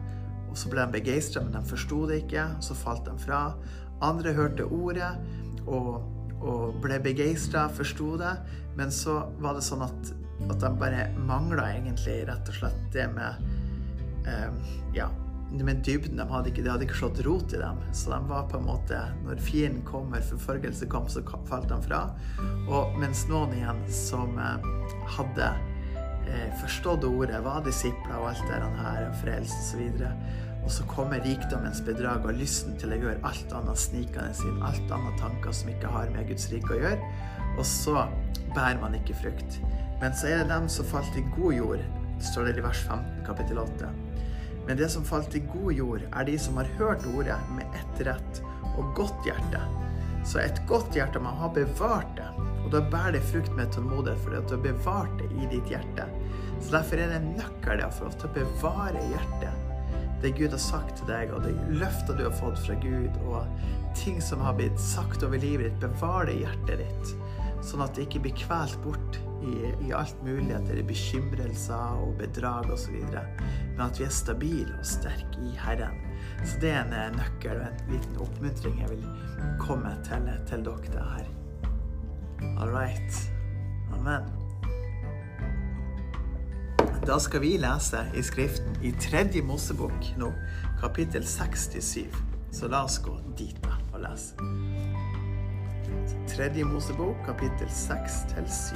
Og 0.50 0.58
så 0.60 0.68
ble 0.68 0.84
de 0.84 0.98
begeistra, 0.98 1.40
men 1.40 1.54
de 1.56 1.62
forsto 1.70 2.02
det 2.10 2.26
ikke. 2.26 2.50
Og 2.58 2.66
så 2.68 2.76
falt 2.76 3.06
de 3.08 3.14
fra. 3.22 3.54
Andre 4.06 4.34
hørte 4.38 4.66
ordet 4.66 5.12
og, 5.66 6.02
og 6.40 6.78
ble 6.84 7.00
begeistra, 7.04 7.68
forsto 7.74 8.16
det. 8.22 8.36
Men 8.80 8.94
så 8.96 9.22
var 9.44 9.58
det 9.58 9.66
sånn 9.68 9.84
at, 9.88 10.14
at 10.50 10.60
de 10.62 10.76
bare 10.80 11.10
mangla 11.18 11.72
egentlig 11.76 12.22
rett 12.30 12.52
og 12.52 12.62
slett 12.62 12.86
det 12.96 13.10
med 13.16 13.50
eh, 14.28 14.78
Ja 14.96 15.10
men 15.52 15.82
dybden 15.82 16.18
de 16.18 16.26
hadde 16.30 16.52
ikke, 16.52 16.64
det 16.64 16.72
hadde 16.72 16.86
ikke 16.86 17.00
slått 17.00 17.22
rot 17.26 17.54
i 17.56 17.62
dem. 17.62 17.80
Så 17.96 18.12
de 18.14 18.20
var 18.30 18.46
på 18.52 18.60
en 18.60 18.68
måte 18.68 19.00
Når 19.26 19.42
fienden 19.42 19.82
kommer, 19.86 20.22
forfølgelse 20.22 20.90
kom, 20.92 21.08
så 21.10 21.24
falt 21.50 21.70
de 21.72 21.80
fra. 21.88 22.04
Og 22.70 23.00
mens 23.02 23.26
noen 23.32 23.56
igjen 23.58 23.82
som 23.94 24.38
eh, 24.38 24.70
hadde 25.18 25.50
eh, 26.30 26.50
forstått 26.62 27.08
ordet, 27.10 27.42
var 27.46 27.64
disipler 27.66 28.20
og 28.20 28.30
alt 28.34 28.46
det 28.52 28.62
her, 28.84 29.10
frelse 29.24 29.58
osv. 29.64 30.06
Og 30.70 30.74
så 30.76 30.84
kommer 30.86 31.24
rikdommens 31.26 31.80
bedrag 31.82 32.28
og 32.30 32.36
lysten 32.38 32.76
til 32.78 32.92
å 32.94 32.98
gjøre 33.02 33.24
alt 33.26 33.54
annet 33.58 33.80
snikende 33.82 34.30
inn, 34.46 34.60
alt 34.62 34.92
annet 34.94 35.16
tanker 35.18 35.56
som 35.58 35.72
ikke 35.72 35.90
har 35.90 36.12
med 36.14 36.28
Guds 36.30 36.44
rike 36.52 36.76
å 36.76 36.78
gjøre. 36.78 37.08
Og 37.56 37.64
så 37.66 38.04
bærer 38.54 38.78
man 38.78 38.94
ikke 38.94 39.16
frukt. 39.18 39.56
Men 39.98 40.14
så 40.14 40.28
er 40.30 40.44
det 40.44 40.52
dem 40.52 40.68
som 40.70 40.86
falt 40.86 41.16
i 41.18 41.24
god 41.34 41.56
jord, 41.58 41.82
står 42.22 42.52
det 42.52 42.62
i 42.62 42.66
vers 42.68 42.84
15, 42.86 43.24
kapittel 43.26 43.58
8 43.64 43.90
Men 44.68 44.78
det 44.78 44.92
som 44.94 45.08
falt 45.10 45.34
i 45.34 45.42
god 45.50 45.72
jord, 45.74 46.04
er 46.06 46.28
de 46.30 46.36
som 46.38 46.60
har 46.62 46.70
hørt 46.78 47.08
ordet 47.16 47.40
med 47.56 47.80
ett 47.80 48.04
rett 48.06 48.42
og 48.76 48.94
godt 49.00 49.26
hjerte. 49.26 49.64
Så 50.22 50.44
et 50.44 50.62
godt 50.70 50.94
hjerte, 50.94 51.18
man 51.18 51.40
har 51.42 51.50
bevart 51.56 52.14
det. 52.20 52.30
Og 52.60 52.70
da 52.76 52.84
bærer 52.94 53.18
det 53.18 53.24
frukt 53.32 53.58
med 53.58 53.74
tålmodighet, 53.74 54.22
fordi 54.22 54.38
at 54.38 54.54
du 54.54 54.54
har 54.60 54.62
bevart 54.68 55.18
det 55.18 55.32
i 55.34 55.50
ditt 55.56 55.74
hjerte. 55.74 56.06
Så 56.60 56.78
derfor 56.78 57.02
er 57.02 57.10
det 57.10 57.24
en 57.24 57.34
nøkkel 57.40 57.82
der 57.82 57.98
for 57.98 58.14
å 58.14 58.32
bevare 58.38 59.02
hjertet. 59.10 59.59
Det 60.20 60.34
Gud 60.36 60.52
har 60.52 60.62
sagt 60.62 60.98
til 61.00 61.08
deg, 61.08 61.32
og 61.32 61.46
de 61.46 61.54
løfter 61.80 62.18
du 62.18 62.26
har 62.26 62.36
fått 62.36 62.60
fra 62.66 62.76
Gud, 62.84 63.16
og 63.30 63.48
ting 63.96 64.20
som 64.24 64.42
har 64.44 64.58
blitt 64.58 64.80
sagt 64.82 65.24
over 65.24 65.40
livet 65.40 65.70
ditt, 65.70 65.80
bevar 65.84 66.28
det 66.28 66.36
i 66.36 66.44
hjertet 66.44 66.84
ditt. 66.84 67.14
Sånn 67.66 67.84
at 67.84 67.96
det 67.96 68.08
ikke 68.08 68.24
blir 68.28 68.36
kvelt 68.40 68.78
bort 68.84 69.20
i, 69.44 69.72
i 69.88 69.94
alt 69.96 70.20
muligheter, 70.24 70.80
i 70.80 70.86
bekymrelser 70.88 72.04
og 72.04 72.16
bedrag 72.20 72.72
osv. 72.74 72.96
Men 73.12 73.84
at 73.86 74.00
vi 74.00 74.08
er 74.08 74.16
stabile 74.16 74.76
og 74.78 74.88
sterke 74.88 75.44
i 75.44 75.56
Herren. 75.60 76.04
Så 76.44 76.60
det 76.64 76.72
er 76.72 76.84
en 76.86 76.96
eh, 76.96 77.10
nøkkel 77.18 77.60
og 77.60 77.68
en 77.68 77.94
liten 77.94 78.20
oppmuntring 78.24 78.80
jeg 78.84 78.94
vil 78.94 79.08
komme 79.60 79.96
til, 80.08 80.30
til 80.50 80.68
dere 80.68 81.08
her. 81.16 81.32
All 82.60 82.72
right. 82.72 83.24
Amen. 83.96 84.39
Da 87.08 87.16
skal 87.20 87.40
vi 87.42 87.58
lese 87.58 88.02
i 88.14 88.22
Skriften 88.24 88.76
i 88.84 88.92
tredje 88.92 89.42
Mosebok 89.42 90.10
nå, 90.20 90.34
kapittel 90.82 91.24
67. 91.24 92.04
Så 92.52 92.68
la 92.68 92.82
oss 92.84 92.98
gå 93.00 93.14
dit 93.40 93.56
da 93.64 93.78
og 93.94 94.02
lese. 94.04 94.36
Tredje 96.28 96.66
Mosebok, 96.68 97.16
kapittel 97.26 97.72
6 97.72 98.18
til 98.34 98.50
7. 98.52 98.76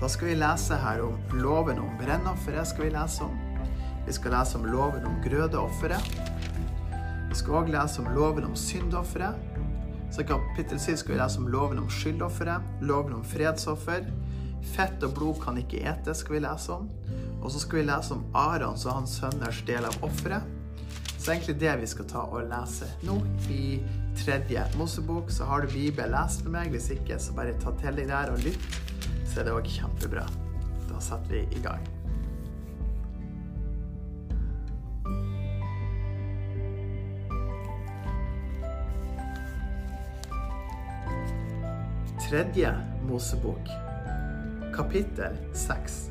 Da 0.00 0.12
skal 0.12 0.30
vi 0.30 0.38
lese 0.38 0.78
her 0.78 1.02
om 1.08 1.18
loven 1.42 1.82
om 1.82 1.90
brennofferet. 1.98 2.78
Vi 2.78 2.94
lese 2.94 3.26
om. 3.26 3.34
Vi 4.06 4.14
skal 4.14 4.38
lese 4.38 4.62
om 4.62 4.70
loven 4.70 5.10
om 5.10 5.18
grødeofferet. 5.26 6.35
Skal 7.36 7.58
òg 7.60 7.70
lese 7.72 8.00
om 8.00 8.08
loven 8.16 8.46
om 8.48 8.56
syndofferet. 8.56 9.36
Så 10.14 10.24
kapittel 10.24 10.80
7 10.80 10.96
skal 11.02 11.14
vi 11.14 11.20
lese 11.20 11.40
om 11.42 11.48
loven 11.52 11.82
om 11.82 11.88
skyldofferet, 11.92 12.64
loven 12.80 13.18
om 13.18 13.24
fredsoffer. 13.26 14.06
Fett 14.72 15.04
og 15.04 15.12
blod 15.18 15.42
kan 15.42 15.58
ikke 15.60 15.82
etes, 15.84 16.22
skal 16.22 16.38
vi 16.38 16.44
lese 16.46 16.72
om. 16.72 16.88
Og 17.42 17.50
så 17.52 17.60
skal 17.62 17.82
vi 17.82 17.88
lese 17.90 18.16
om 18.16 18.24
Arons 18.34 18.86
og 18.86 19.00
hans 19.00 19.18
sønners 19.20 19.60
del 19.68 19.84
av 19.84 19.98
offeret. 20.06 20.48
Så 21.18 21.34
egentlig 21.34 21.58
det 21.60 21.76
vi 21.82 21.90
skal 21.90 22.08
ta 22.08 22.24
og 22.30 22.48
lese 22.48 22.88
nå 23.04 23.18
i 23.52 23.78
tredje 24.16 24.64
Mosebok. 24.78 25.30
Så 25.30 25.44
har 25.44 25.66
du 25.66 25.74
Bibel, 25.74 26.10
les 26.14 26.40
med 26.46 26.54
meg. 26.56 26.72
Hvis 26.72 26.88
ikke, 26.94 27.20
så 27.20 27.36
bare 27.36 27.58
ta 27.60 27.74
til 27.82 28.00
deg 28.00 28.08
der 28.14 28.32
og 28.32 28.42
lytt 28.46 28.82
så 29.36 29.42
er 29.42 29.50
det 29.50 29.56
òg 29.58 29.68
kjempebra. 29.68 30.24
Da 30.88 31.02
setter 31.04 31.36
vi 31.36 31.44
i 31.58 31.60
gang. 31.60 31.95
Tredje 42.30 42.74
Mosebok, 43.08 43.68
kapittel 44.76 45.36
seks. 45.54 46.10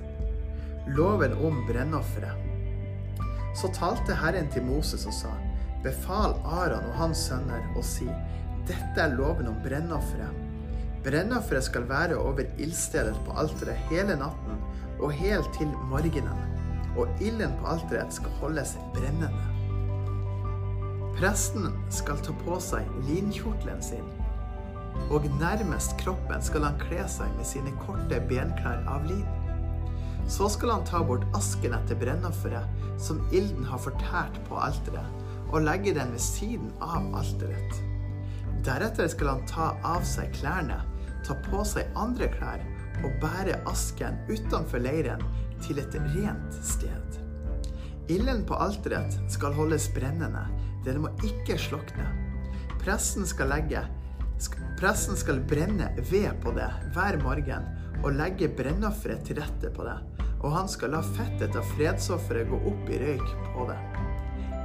Loven 0.87 1.33
om 1.43 1.57
brennofferet. 1.67 2.37
Så 3.55 3.67
talte 3.75 4.15
Herren 4.15 4.47
til 4.53 4.63
Moses 4.63 5.03
og 5.09 5.13
sa:" 5.13 5.33
Befal 5.83 6.37
Aron 6.47 6.87
og 6.87 6.95
hans 7.01 7.25
sønner 7.27 7.67
å 7.75 7.83
si:" 7.83 8.07
Dette 8.63 9.03
er 9.03 9.17
loven 9.17 9.51
om 9.51 9.59
brennofferet. 9.65 10.39
Brennofferet 11.03 11.67
skal 11.67 11.89
være 11.89 12.15
over 12.15 12.47
ildstedet 12.57 13.19
på 13.25 13.35
alteret 13.35 13.83
hele 13.91 14.15
natten 14.15 14.63
og 14.99 15.11
helt 15.11 15.51
til 15.59 15.67
morgenen, 15.91 16.45
og 16.95 17.11
ilden 17.19 17.59
på 17.59 17.73
alteret 17.75 18.15
skal 18.15 18.39
holdes 18.39 18.77
brennende. 18.95 19.33
Presten 21.19 21.73
skal 21.89 22.23
ta 22.23 22.31
på 22.45 22.61
seg 22.63 22.87
linkjortelen 23.09 23.83
sin, 23.83 24.07
og 25.13 25.27
nærmest 25.39 25.97
kroppen 26.01 26.41
skal 26.43 26.65
han 26.67 26.79
kle 26.81 27.03
seg 27.11 27.31
med 27.37 27.47
sine 27.47 27.73
korte 27.83 28.19
benklær 28.29 28.85
av 28.89 29.05
lin. 29.09 29.27
Så 30.31 30.49
skal 30.49 30.73
han 30.73 30.87
ta 30.87 31.03
bort 31.05 31.27
asken 31.37 31.75
etter 31.77 31.99
brennofferet 32.01 32.99
som 33.01 33.21
ilden 33.31 33.67
har 33.69 33.83
fortært 33.83 34.39
på 34.47 34.57
alteret, 34.57 35.21
og 35.51 35.61
legge 35.67 35.93
den 35.93 36.15
ved 36.15 36.23
siden 36.23 36.71
av 36.81 37.05
alteret. 37.19 37.81
Deretter 38.65 39.07
skal 39.13 39.35
han 39.35 39.47
ta 39.49 39.73
av 39.85 40.01
seg 40.09 40.33
klærne 40.39 40.81
ta 41.25 41.35
på 41.47 41.63
seg 41.65 41.89
andre 41.97 42.29
klær 42.33 42.63
og 43.03 43.15
bære 43.21 43.57
asken 43.69 44.17
utenfor 44.29 44.81
leiren 44.83 45.23
til 45.63 45.81
et 45.81 45.97
rent 46.13 46.59
sted. 46.65 47.19
Ilden 48.11 48.43
på 48.45 48.57
alteret 48.61 49.17
skal 49.33 49.55
holdes 49.57 49.87
brennende, 49.95 50.45
den 50.85 51.01
må 51.01 51.11
ikke 51.25 51.57
slukne. 51.57 52.05
Presten 52.83 53.25
skal, 53.25 53.49
legge, 53.49 53.81
presten 54.79 55.17
skal 55.17 55.39
brenne 55.47 55.89
ved 56.11 56.31
på 56.43 56.51
det 56.55 56.67
hver 56.95 57.17
morgen 57.23 57.67
og 58.03 58.17
legge 58.17 58.49
brennofferet 58.51 59.23
til 59.27 59.39
rette 59.39 59.71
på 59.73 59.85
det, 59.87 59.95
og 60.43 60.53
han 60.53 60.69
skal 60.69 60.93
la 60.93 61.01
fettet 61.15 61.55
av 61.57 61.65
fredsofferet 61.75 62.51
gå 62.51 62.59
opp 62.69 62.91
i 62.91 62.99
røyk 63.01 63.31
på 63.55 63.67
det. 63.69 63.79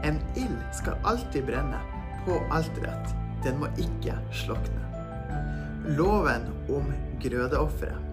En 0.09 0.21
ild 0.41 0.61
skal 0.77 0.99
alltid 1.09 1.47
brenne 1.49 1.81
på 2.27 2.37
alteret, 2.53 3.15
den 3.45 3.61
må 3.63 3.71
ikke 3.81 4.17
slukne. 4.43 4.83
Loven 5.97 6.51
om 6.69 6.91
grødeofferet. 7.23 8.09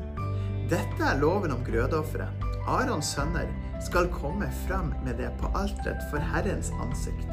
Dette 0.71 1.03
er 1.03 1.19
loven 1.19 1.53
om 1.55 1.63
grødeofferet. 1.67 2.45
Arons 2.67 3.13
sønner 3.15 3.47
skal 3.83 4.09
komme 4.11 4.49
fram 4.65 4.91
med 5.05 5.19
det 5.21 5.29
på 5.39 5.51
alteret 5.55 6.03
for 6.11 6.23
Herrens 6.33 6.73
ansikt. 6.83 7.31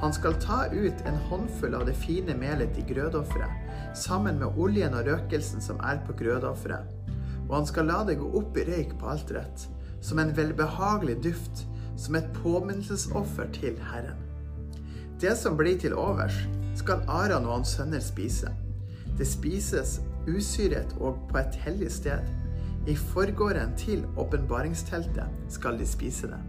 Han 0.00 0.12
skal 0.12 0.34
ta 0.40 0.66
ut 0.72 1.06
en 1.08 1.16
håndfull 1.28 1.74
av 1.74 1.86
det 1.88 1.94
fine 1.96 2.34
melet 2.36 2.76
i 2.78 2.84
grødeofferet, 2.88 3.94
sammen 3.96 4.38
med 4.42 4.58
oljen 4.60 4.94
og 4.94 5.08
røkelsen 5.08 5.62
som 5.64 5.80
er 5.80 6.02
på 6.04 6.16
grødeofferet. 6.18 6.92
Og 7.46 7.54
han 7.56 7.68
skal 7.68 7.88
la 7.88 8.02
det 8.04 8.18
gå 8.20 8.28
opp 8.38 8.58
i 8.58 8.66
røyk 8.68 8.92
på 9.00 9.08
alteret, 9.14 9.68
som 10.04 10.20
en 10.20 10.34
velbehagelig 10.36 11.16
duft, 11.24 11.64
som 11.96 12.18
et 12.18 12.28
påminnelsesoffer 12.42 13.48
til 13.56 13.78
Herren. 13.90 14.20
Det 15.20 15.32
som 15.38 15.56
blir 15.56 15.78
til 15.80 15.96
overs, 15.96 16.36
skal 16.76 17.06
Aron 17.08 17.46
og 17.46 17.54
hans 17.54 17.72
sønner 17.78 18.02
spise. 18.04 18.50
Det 19.16 19.24
spises 19.24 20.00
usyret 20.28 20.92
og 21.00 21.22
på 21.30 21.38
et 21.40 21.56
hellig 21.64 21.88
sted. 21.92 22.20
I 22.86 22.94
forgården 22.96 23.72
til 23.80 24.04
åpenbaringsteltet 24.16 25.48
skal 25.48 25.78
de 25.80 25.86
spise 25.88 26.28
det. 26.28 26.42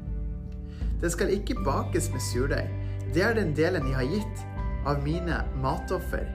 Det 1.02 1.12
skal 1.14 1.32
ikke 1.32 1.56
bakes 1.64 2.12
med 2.12 2.22
surdeig. 2.34 2.87
Det 3.16 3.24
er 3.24 3.38
den 3.38 3.54
delen 3.58 3.88
jeg 3.90 3.98
har 3.98 4.10
gitt 4.12 4.44
av 4.88 5.04
mine 5.04 5.42
matoffer. 5.64 6.26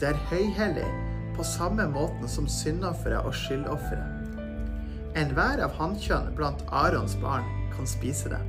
Det 0.00 0.10
er 0.12 0.22
høyhellig, 0.30 0.88
på 1.36 1.44
samme 1.46 1.86
måten 1.88 2.28
som 2.28 2.48
syndofferet 2.50 3.24
og 3.24 3.36
skyldofferet. 3.36 4.18
Enhver 5.16 5.60
av 5.64 5.76
hannkjønn 5.76 6.32
blant 6.36 6.64
Arons 6.72 7.14
barn 7.20 7.46
kan 7.74 7.88
spise 7.88 8.32
det. 8.32 8.40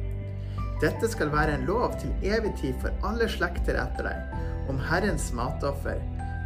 Dette 0.84 1.08
skal 1.12 1.32
være 1.32 1.58
en 1.58 1.68
lov 1.68 1.96
til 2.02 2.12
evig 2.28 2.54
tid 2.60 2.80
for 2.82 3.08
alle 3.08 3.28
slekter 3.32 3.78
etter 3.80 4.10
deg, 4.10 4.40
om 4.72 4.80
Herrens 4.80 5.30
matoffer 5.36 6.00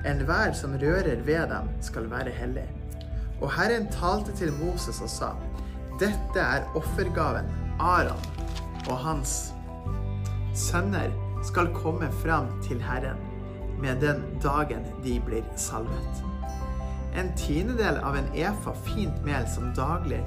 Enhver 0.06 0.54
som 0.54 0.76
rører 0.78 1.22
ved 1.26 1.50
dem, 1.52 1.70
skal 1.82 2.06
være 2.12 2.32
hellig. 2.32 2.66
Og 3.42 3.50
Herren 3.54 3.88
talte 3.92 4.34
til 4.38 4.54
Moses 4.56 5.02
og 5.04 5.10
sa, 5.12 5.32
Dette 6.00 6.42
er 6.42 6.66
offergaven 6.78 7.50
Aron 7.82 8.22
og 8.88 8.98
hans 9.02 9.34
sønner 10.58 11.10
skal 11.48 11.72
komme 11.76 12.12
fram 12.24 12.50
til 12.66 12.82
Herren 12.84 13.20
med 13.82 14.02
den 14.02 14.24
dagen 14.44 14.86
de 15.04 15.18
blir 15.26 15.46
salvet. 15.56 16.24
En 17.18 17.32
tiendedel 17.38 17.98
av 18.04 18.18
en 18.18 18.30
efa 18.36 18.74
fint 18.86 19.26
mel 19.26 19.48
som 19.50 19.72
daglig 19.78 20.22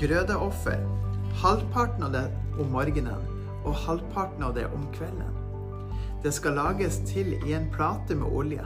grødeoffer, 0.00 0.82
halvparten 1.42 2.08
av 2.08 2.14
det 2.16 2.26
om 2.60 2.72
morgenen 2.72 3.28
og 3.64 3.76
halvparten 3.86 4.44
av 4.44 4.56
det 4.56 4.66
om 4.74 4.86
kvelden. 4.96 5.42
Det 6.24 6.32
skal 6.34 6.58
lages 6.58 6.98
til 7.06 7.34
i 7.36 7.54
en 7.54 7.68
plate 7.72 8.16
med 8.18 8.32
olje. 8.32 8.64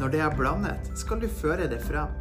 Når 0.00 0.12
det 0.12 0.20
er 0.24 0.36
blandet, 0.36 0.92
skal 0.98 1.22
du 1.22 1.28
føre 1.28 1.68
det 1.70 1.80
fram. 1.84 2.12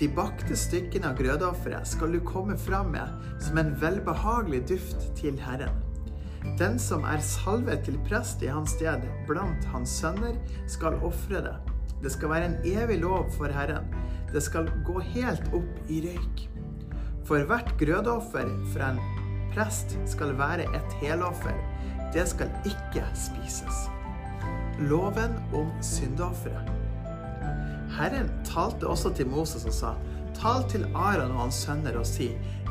De 0.00 0.08
bakte 0.10 0.56
stykkene 0.58 1.12
av 1.12 1.18
grødeofferet 1.20 1.86
skal 1.86 2.14
du 2.14 2.20
komme 2.26 2.56
fram 2.58 2.92
med 2.94 3.40
som 3.44 3.60
en 3.60 3.74
velbehagelig 3.80 4.64
duft 4.72 5.08
til 5.18 5.38
Herren. 5.38 5.91
Den 6.58 6.78
som 6.82 7.04
er 7.06 7.22
salvet 7.24 7.84
til 7.86 7.98
prest 8.08 8.42
i 8.42 8.50
hans 8.50 8.74
sted 8.76 9.04
blant 9.28 9.66
hans 9.72 9.92
sønner, 10.02 10.38
skal 10.70 10.98
ofre 11.06 11.42
det. 11.44 11.56
Det 12.02 12.12
skal 12.12 12.32
være 12.32 12.50
en 12.50 12.56
evig 12.66 12.98
lov 13.02 13.28
for 13.36 13.52
Herren. 13.52 13.86
Det 14.32 14.42
skal 14.42 14.70
gå 14.86 14.98
helt 15.14 15.46
opp 15.54 15.92
i 15.92 16.02
røyk. 16.06 16.46
For 17.28 17.46
hvert 17.46 17.76
grødeoffer 17.78 18.50
fra 18.74 18.94
en 18.94 19.02
prest 19.52 19.94
skal 20.10 20.34
være 20.38 20.66
et 20.74 20.98
heloffer 21.02 21.54
det 22.12 22.26
skal 22.28 22.50
ikke 22.68 23.04
spises. 23.16 23.86
Loven 24.78 25.36
om 25.56 25.70
syndofferet. 25.80 26.68
Herren 27.96 28.28
talte 28.44 28.88
også 28.88 29.12
til 29.16 29.28
Moses 29.28 29.64
og 29.64 29.72
sa, 29.76 29.92
Tal 30.36 30.64
til 30.68 30.84
Aron 30.94 31.30
og 31.30 31.40
hans 31.44 31.60
sønner 31.64 31.96
og 32.00 32.06
si, 32.08 32.30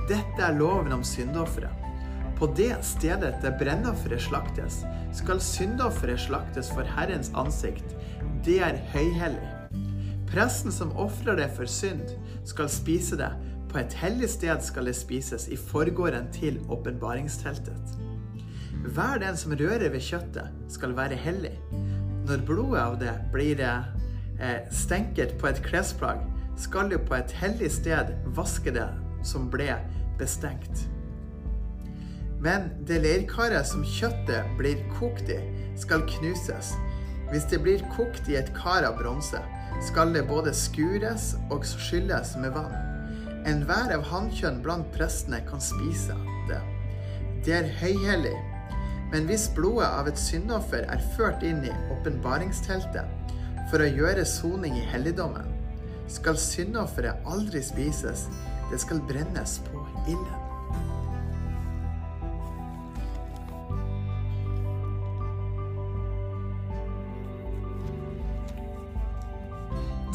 Dette 0.09 0.41
er 0.41 0.57
loven 0.57 0.91
om 0.91 1.03
syndofferet. 1.05 1.73
På 2.41 2.47
det 2.57 2.73
stedet 2.81 3.35
der 3.43 3.53
brennofferet 3.53 4.21
slaktes, 4.25 4.79
skal 5.13 5.37
syndofferet 5.45 6.19
slaktes 6.19 6.71
for 6.73 6.87
Herrens 6.95 7.29
ansikt. 7.37 7.91
Det 8.41 8.55
er 8.65 8.79
høyhellig. 8.95 9.49
Presten 10.31 10.73
som 10.73 10.89
ofrer 10.97 11.37
det 11.37 11.51
for 11.53 11.69
synd, 11.69 12.15
skal 12.49 12.71
spise 12.73 13.19
det. 13.19 13.29
På 13.69 13.77
et 13.77 13.93
hellig 13.93 14.29
sted 14.33 14.63
skal 14.65 14.89
det 14.89 14.95
spises, 14.97 15.45
i 15.53 15.55
forgården 15.55 16.31
til 16.33 16.57
åpenbaringsteltet. 16.69 17.93
Hver 18.89 19.21
den 19.21 19.37
som 19.37 19.53
rører 19.53 19.91
ved 19.93 20.01
kjøttet, 20.01 20.49
skal 20.69 20.95
være 20.97 21.19
hellig. 21.21 21.53
Når 22.25 22.41
blodet 22.47 22.81
av 22.81 22.97
det 23.03 23.13
blir 23.35 23.61
eh, 23.61 24.65
stenket 24.73 25.37
på 25.37 25.51
et 25.51 25.61
klesplagg, 25.61 26.25
skal 26.57 26.89
du 26.89 26.97
på 26.97 27.19
et 27.19 27.37
hellig 27.37 27.69
sted 27.77 28.15
vaske 28.33 28.73
det 28.73 28.89
som 29.29 29.45
ble 29.53 29.69
bestengt. 30.17 30.87
Men 32.41 32.71
det 32.89 33.03
leirkaret 33.03 33.67
som 33.69 33.83
kjøttet 33.85 34.47
blir 34.57 34.79
kokt 34.97 35.29
i, 35.29 35.37
skal 35.77 36.05
knuses. 36.09 36.73
Hvis 37.29 37.45
det 37.51 37.61
blir 37.63 37.83
kokt 37.93 38.29
i 38.29 38.37
et 38.39 38.49
kar 38.57 38.83
av 38.87 38.97
bronse, 38.99 39.39
skal 39.85 40.13
det 40.13 40.25
både 40.29 40.53
skures 40.53 41.35
og 41.53 41.65
skylles 41.65 42.33
med 42.41 42.57
vann. 42.57 42.73
Enhver 43.49 43.93
av 43.95 44.03
hannkjønn 44.09 44.59
blant 44.65 44.89
prestene 44.93 45.39
kan 45.47 45.61
spise 45.63 46.17
det. 46.49 46.59
Det 47.45 47.55
er 47.57 47.71
høyhellig. 47.79 48.35
Men 49.13 49.25
hvis 49.27 49.47
blodet 49.55 49.89
av 49.89 50.09
et 50.09 50.19
syndoffer 50.19 50.85
er 50.89 51.07
ført 51.15 51.41
inn 51.45 51.63
i 51.65 51.73
åpenbaringsteltet 51.93 53.33
for 53.71 53.81
å 53.81 53.89
gjøre 53.89 54.27
soning 54.27 54.77
i 54.77 54.85
helligdommen, 54.93 55.49
skal 56.11 56.39
syndofferet 56.39 57.25
aldri 57.29 57.63
spises. 57.63 58.27
Det 58.71 58.79
skal 58.81 59.03
brennes 59.07 59.59
på 59.71 59.83
ilden. 60.05 60.40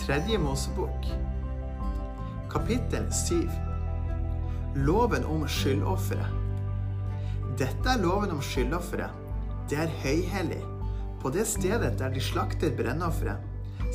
Tredje 0.06 0.38
Mosebok, 0.38 1.06
kapittel 2.50 3.12
7. 3.12 3.48
Loven 4.74 5.24
om 5.24 5.40
skyldofferet. 5.48 6.30
Dette 7.58 7.90
er 7.90 7.98
loven 8.04 8.30
om 8.36 8.38
skyldofferet. 8.38 9.16
Det 9.66 9.80
er 9.82 9.96
høyhellig. 10.04 10.60
På 11.18 11.32
det 11.34 11.42
stedet 11.50 11.96
der 11.98 12.14
de 12.14 12.22
slakter 12.22 12.70
brennofferet, 12.78 13.42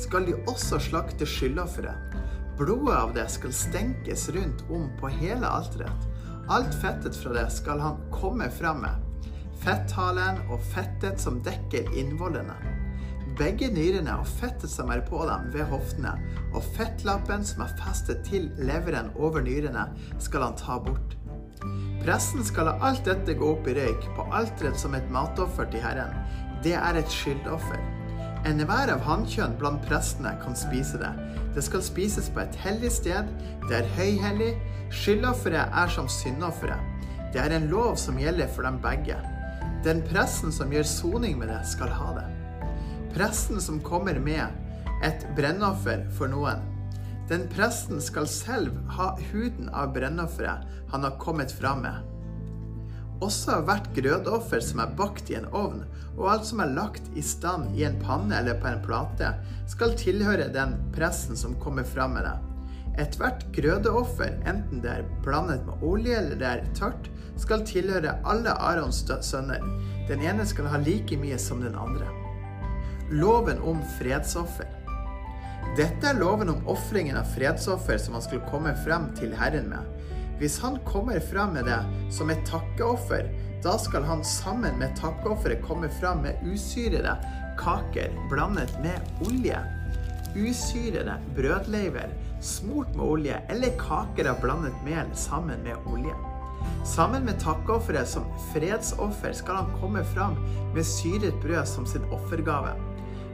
skal 0.04 0.28
de 0.28 0.36
også 0.52 0.82
slakte 0.84 1.24
skyldofferet. 1.24 2.18
Blodet 2.60 2.98
av 2.98 3.16
det 3.16 3.24
skal 3.32 3.56
stenkes 3.56 4.28
rundt 4.36 4.66
om 4.68 4.90
på 5.00 5.14
hele 5.16 5.48
alteret. 5.48 6.06
Alt 6.52 6.76
fettet 6.84 7.16
fra 7.16 7.38
det 7.40 7.48
skal 7.56 7.80
han 7.80 8.04
komme 8.12 8.52
fram 8.52 8.84
med. 8.84 9.32
Fetthalen 9.64 10.44
og 10.50 10.60
fettet 10.76 11.24
som 11.24 11.40
dekker 11.40 11.88
innvollene 11.96 12.71
begge 13.38 13.68
nyrene 13.72 14.14
og 14.20 14.28
fettet 14.28 14.70
som 14.70 14.90
er 14.92 15.02
på 15.06 15.22
dem 15.28 15.48
ved 15.54 15.66
hoftene, 15.70 16.12
og 16.52 16.64
fettlappen 16.76 17.44
som 17.46 17.64
er 17.64 17.74
festet 17.80 18.22
til 18.28 18.50
leveren 18.60 19.10
over 19.16 19.44
nyrene, 19.44 19.88
skal 20.22 20.46
han 20.48 20.58
ta 20.60 20.78
bort. 20.82 21.16
Presten 22.02 22.42
skal 22.44 22.66
la 22.66 22.76
alt 22.82 23.04
dette 23.06 23.36
gå 23.38 23.52
opp 23.54 23.68
i 23.70 23.76
røyk 23.78 24.06
på 24.16 24.26
alteret 24.34 24.78
som 24.80 24.96
et 24.98 25.10
matoffer 25.14 25.68
til 25.70 25.84
Herren. 25.84 26.16
Det 26.64 26.74
er 26.78 26.98
et 26.98 27.10
skyldoffer. 27.10 27.78
Enhver 28.48 28.90
av 28.90 29.04
hannkjønn 29.06 29.54
blant 29.60 29.84
prestene 29.86 30.32
kan 30.42 30.56
spise 30.58 30.98
det. 30.98 31.12
Det 31.54 31.62
skal 31.62 31.84
spises 31.86 32.30
på 32.32 32.42
et 32.42 32.58
hellig 32.64 32.90
sted. 32.90 33.30
Det 33.68 33.78
er 33.78 33.92
høyhellig. 33.94 34.56
Skyldofferet 34.92 35.70
er 35.78 35.92
som 35.94 36.10
syndofferet. 36.10 36.90
Det 37.32 37.40
er 37.40 37.54
en 37.54 37.70
lov 37.70 37.94
som 37.96 38.18
gjelder 38.18 38.50
for 38.52 38.66
dem 38.66 38.82
begge. 38.82 39.16
Den 39.86 40.02
presten 40.10 40.52
som 40.52 40.74
gjør 40.74 40.86
soning 40.86 41.38
med 41.38 41.48
det, 41.54 41.62
skal 41.70 41.94
ha 41.94 42.10
det. 42.18 42.31
Presten 43.12 43.60
som 43.60 43.80
kommer 43.80 44.18
med 44.18 44.46
et 45.04 45.26
brennoffer 45.36 46.06
for 46.16 46.30
noen. 46.32 46.62
Den 47.28 47.44
presten 47.52 48.00
skal 48.00 48.26
selv 48.28 48.78
ha 48.96 49.12
huden 49.32 49.68
av 49.68 49.92
brennofferet 49.92 50.64
han 50.92 51.04
har 51.04 51.18
kommet 51.20 51.52
fra 51.52 51.74
med. 51.76 52.08
Også 53.22 53.60
hvert 53.66 53.90
grødoffer 53.94 54.64
som 54.64 54.80
er 54.82 54.94
bakt 54.98 55.30
i 55.30 55.36
en 55.38 55.46
ovn, 55.54 55.84
og 56.16 56.30
alt 56.32 56.48
som 56.48 56.62
er 56.64 56.72
lagt 56.74 57.04
i 57.14 57.22
stand 57.22 57.76
i 57.78 57.84
en 57.86 58.00
panne 58.00 58.34
eller 58.40 58.56
på 58.60 58.70
en 58.70 58.80
plate, 58.82 59.34
skal 59.70 59.94
tilhøre 60.00 60.48
den 60.54 60.74
presten 60.96 61.38
som 61.38 61.54
kommer 61.60 61.86
fram 61.86 62.16
med 62.16 62.26
det. 62.26 62.34
Ethvert 63.04 63.44
grødeoffer, 63.56 64.40
enten 64.48 64.82
det 64.84 64.96
er 64.96 65.06
blandet 65.24 65.62
med 65.68 65.84
olje 65.84 66.16
eller 66.18 66.40
det 66.40 66.48
er 66.48 66.66
tørt, 66.76 67.12
skal 67.40 67.64
tilhøre 67.68 68.18
alle 68.28 68.56
Arons 68.56 69.04
sønner. 69.20 69.62
Den 70.08 70.24
ene 70.24 70.48
skal 70.48 70.72
ha 70.72 70.80
like 70.82 71.16
mye 71.20 71.40
som 71.40 71.62
den 71.64 71.78
andre 71.78 72.21
loven 73.12 73.60
om 73.60 73.82
fredsoffer. 73.98 74.68
Dette 75.76 76.08
er 76.08 76.18
loven 76.20 76.50
om 76.52 76.66
ofringen 76.68 77.16
av 77.16 77.28
fredsoffer 77.32 78.00
som 78.00 78.16
han 78.16 78.24
skulle 78.24 78.48
komme 78.48 78.72
frem 78.84 79.10
til 79.18 79.34
Herren 79.36 79.68
med. 79.72 79.88
Hvis 80.40 80.58
han 80.62 80.78
kommer 80.88 81.20
frem 81.20 81.52
med 81.54 81.68
det 81.68 81.78
som 82.12 82.32
et 82.32 82.40
takkeoffer, 82.48 83.28
da 83.62 83.76
skal 83.78 84.04
han 84.08 84.24
sammen 84.26 84.78
med 84.80 84.96
takkeofferet 84.98 85.62
komme 85.64 85.90
frem 86.00 86.24
med 86.24 86.40
usyrede 86.48 87.14
kaker 87.60 88.16
blandet 88.32 88.72
med 88.82 89.28
olje. 89.28 89.60
Usyrede 90.32 91.18
brødleiver 91.36 92.10
smurt 92.40 92.96
med 92.96 93.04
olje 93.04 93.40
eller 93.52 93.76
kaker 93.78 94.32
av 94.32 94.40
blandet 94.42 94.84
mel 94.86 95.12
sammen 95.14 95.60
med 95.62 95.76
olje. 95.92 96.16
Sammen 96.86 97.26
med 97.26 97.38
takkeofferet 97.42 98.08
som 98.08 98.26
fredsoffer 98.52 99.36
skal 99.36 99.62
han 99.62 99.76
komme 99.80 100.02
fram 100.14 100.34
med 100.74 100.86
syret 100.86 101.36
brød 101.44 101.68
som 101.68 101.86
sin 101.86 102.08
offergave. 102.10 102.74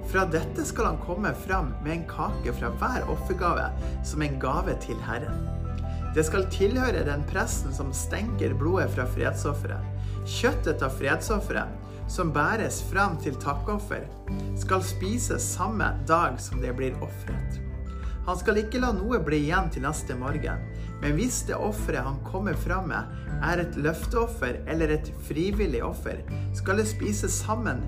Fra 0.08 0.24
dette 0.24 0.64
skal 0.64 0.86
han 0.92 1.00
komme 1.04 1.34
fram 1.36 1.74
med 1.84 1.92
en 1.92 2.04
kake 2.08 2.52
fra 2.56 2.70
hver 2.80 3.10
offergave 3.12 3.66
som 4.06 4.22
en 4.24 4.38
gave 4.40 4.72
til 4.80 4.96
Herren. 5.04 5.42
Det 6.16 6.24
skal 6.24 6.48
tilhøre 6.48 7.04
den 7.04 7.26
presten 7.28 7.74
som 7.76 7.92
stenker 7.92 8.54
blodet 8.56 8.88
fra 8.94 9.04
fredsofferet. 9.12 9.84
Kjøttet 10.28 10.80
av 10.84 10.96
fredsofferet, 10.96 11.76
som 12.08 12.32
bæres 12.32 12.80
fram 12.88 13.18
til 13.20 13.36
takkoffer, 13.36 14.06
skal 14.56 14.84
spises 14.84 15.44
samme 15.44 15.90
dag 16.08 16.40
som 16.40 16.64
det 16.64 16.72
blir 16.78 16.96
ofret. 17.04 17.60
Han 18.24 18.36
skal 18.40 18.62
ikke 18.62 18.80
la 18.80 18.94
noe 18.96 19.20
bli 19.24 19.44
igjen 19.44 19.68
til 19.72 19.84
neste 19.84 20.16
morgen, 20.16 20.64
men 21.02 21.14
hvis 21.16 21.42
det 21.48 21.56
offeret 21.56 22.04
han 22.08 22.18
kommer 22.24 22.56
fram 22.56 22.88
med, 22.90 23.12
er 23.44 23.60
et 23.62 23.76
løfteoffer 23.76 24.62
eller 24.68 24.96
et 24.96 25.12
frivillig 25.28 25.84
offer, 25.84 26.24
skal 26.56 26.80
det 26.80 26.88
spises 26.88 27.42
sammen 27.44 27.84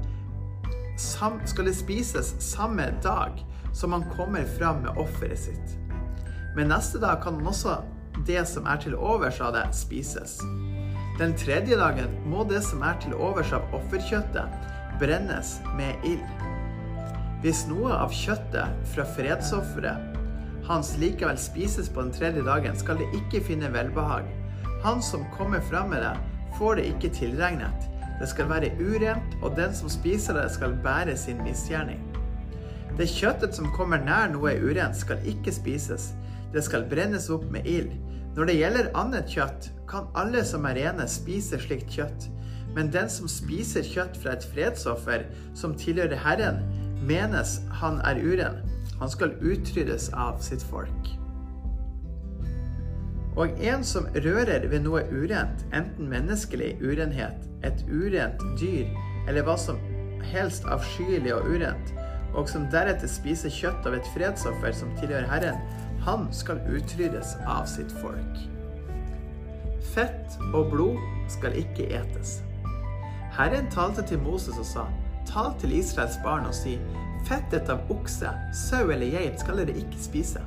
skal 1.00 1.64
det 1.68 1.76
spises 1.78 2.34
samme 2.44 2.90
dag 3.02 3.40
som 3.72 3.92
han 3.92 4.04
kommer 4.16 4.44
fram 4.58 4.82
med 4.84 4.98
offeret 4.98 5.38
sitt. 5.38 5.76
Men 6.56 6.68
neste 6.72 6.98
dag 6.98 7.22
kan 7.22 7.40
også 7.46 7.80
det 8.26 8.42
som 8.48 8.66
er 8.66 8.80
til 8.82 8.96
overs 8.98 9.40
av 9.40 9.54
det, 9.54 9.64
spises. 9.76 10.38
Den 11.20 11.34
tredje 11.38 11.76
dagen 11.78 12.12
må 12.28 12.44
det 12.48 12.62
som 12.66 12.82
er 12.82 12.98
til 13.02 13.14
overs 13.14 13.52
av 13.56 13.64
offerkjøttet, 13.76 14.70
brennes 15.00 15.58
med 15.78 16.04
ild. 16.04 16.46
Hvis 17.40 17.64
noe 17.70 17.94
av 17.96 18.12
kjøttet 18.12 18.88
fra 18.92 19.06
fredsofferet 19.16 20.18
hans 20.68 20.92
likevel 21.00 21.38
spises 21.40 21.88
på 21.90 22.04
den 22.04 22.12
tredje 22.14 22.44
dagen, 22.46 22.76
skal 22.78 23.00
det 23.00 23.08
ikke 23.16 23.42
finne 23.48 23.72
velbehag. 23.74 24.28
Han 24.84 25.02
som 25.02 25.24
kommer 25.34 25.60
fram 25.60 25.90
med 25.90 26.04
det, 26.04 26.14
får 26.58 26.78
det 26.78 26.84
ikke 26.92 27.14
tilregnet. 27.16 27.89
Det 28.20 28.28
skal 28.28 28.50
være 28.50 28.74
urent, 28.80 29.36
og 29.42 29.56
den 29.56 29.74
som 29.74 29.88
spiser 29.88 30.36
det, 30.36 30.50
skal 30.52 30.76
bære 30.84 31.16
sin 31.16 31.40
misgjerning. 31.42 32.02
Det 32.98 33.08
kjøttet 33.08 33.56
som 33.56 33.70
kommer 33.72 34.02
nær 34.04 34.28
noe 34.28 34.52
urent, 34.60 34.98
skal 35.00 35.22
ikke 35.24 35.54
spises. 35.56 36.10
Det 36.52 36.60
skal 36.66 36.84
brennes 36.90 37.30
opp 37.32 37.46
med 37.52 37.64
ild. 37.64 37.94
Når 38.36 38.50
det 38.50 38.56
gjelder 38.58 38.90
annet 38.98 39.30
kjøtt, 39.32 39.70
kan 39.88 40.10
alle 40.18 40.44
som 40.46 40.68
er 40.68 40.76
rene, 40.76 41.06
spise 41.08 41.58
slikt 41.62 41.88
kjøtt. 41.96 42.28
Men 42.76 42.92
den 42.92 43.08
som 43.10 43.30
spiser 43.30 43.86
kjøtt 43.86 44.20
fra 44.20 44.36
et 44.36 44.44
fredsoffer 44.52 45.24
som 45.58 45.74
tilhører 45.78 46.20
Herren, 46.20 46.60
menes 47.08 47.58
han 47.80 47.98
er 48.04 48.20
uren. 48.20 48.60
Han 49.00 49.10
skal 49.10 49.34
utryddes 49.40 50.10
av 50.12 50.42
sitt 50.44 50.62
folk. 50.62 51.14
Og 53.38 53.60
en 53.62 53.84
som 53.86 54.08
rører 54.16 54.66
ved 54.70 54.82
noe 54.84 55.04
urent, 55.12 55.62
enten 55.76 56.10
menneskelig 56.10 56.74
urenhet, 56.82 57.46
et 57.62 57.84
urent 57.86 58.42
dyr 58.58 58.88
eller 59.28 59.44
hva 59.46 59.56
som 59.60 59.78
helst 60.32 60.66
avskyelig 60.68 61.32
og 61.36 61.46
urent, 61.54 61.92
og 62.34 62.48
som 62.50 62.66
deretter 62.72 63.10
spiser 63.10 63.52
kjøtt 63.52 63.86
av 63.86 63.96
et 63.98 64.08
fredsoffer 64.14 64.74
som 64.76 64.90
tilhører 64.98 65.28
Herren, 65.30 65.60
han 66.04 66.28
skal 66.34 66.62
utryddes 66.70 67.36
av 67.44 67.66
sitt 67.70 67.92
folk. 68.00 68.40
Fett 69.92 70.38
og 70.54 70.70
blod 70.72 70.98
skal 71.32 71.56
ikke 71.58 71.88
etes. 71.96 72.38
Herren 73.34 73.68
talte 73.72 74.04
til 74.06 74.20
Moses 74.22 74.58
og 74.58 74.66
sa, 74.66 74.86
tal 75.28 75.54
til 75.60 75.74
Israels 75.78 76.18
barn 76.24 76.48
og 76.48 76.56
si, 76.56 76.78
Fettet 77.28 77.68
av 77.68 77.90
okse, 77.92 78.30
sau 78.56 78.88
eller 78.88 79.12
geit 79.12 79.42
skal 79.42 79.60
dere 79.60 79.76
ikke 79.76 80.00
spise. 80.00 80.40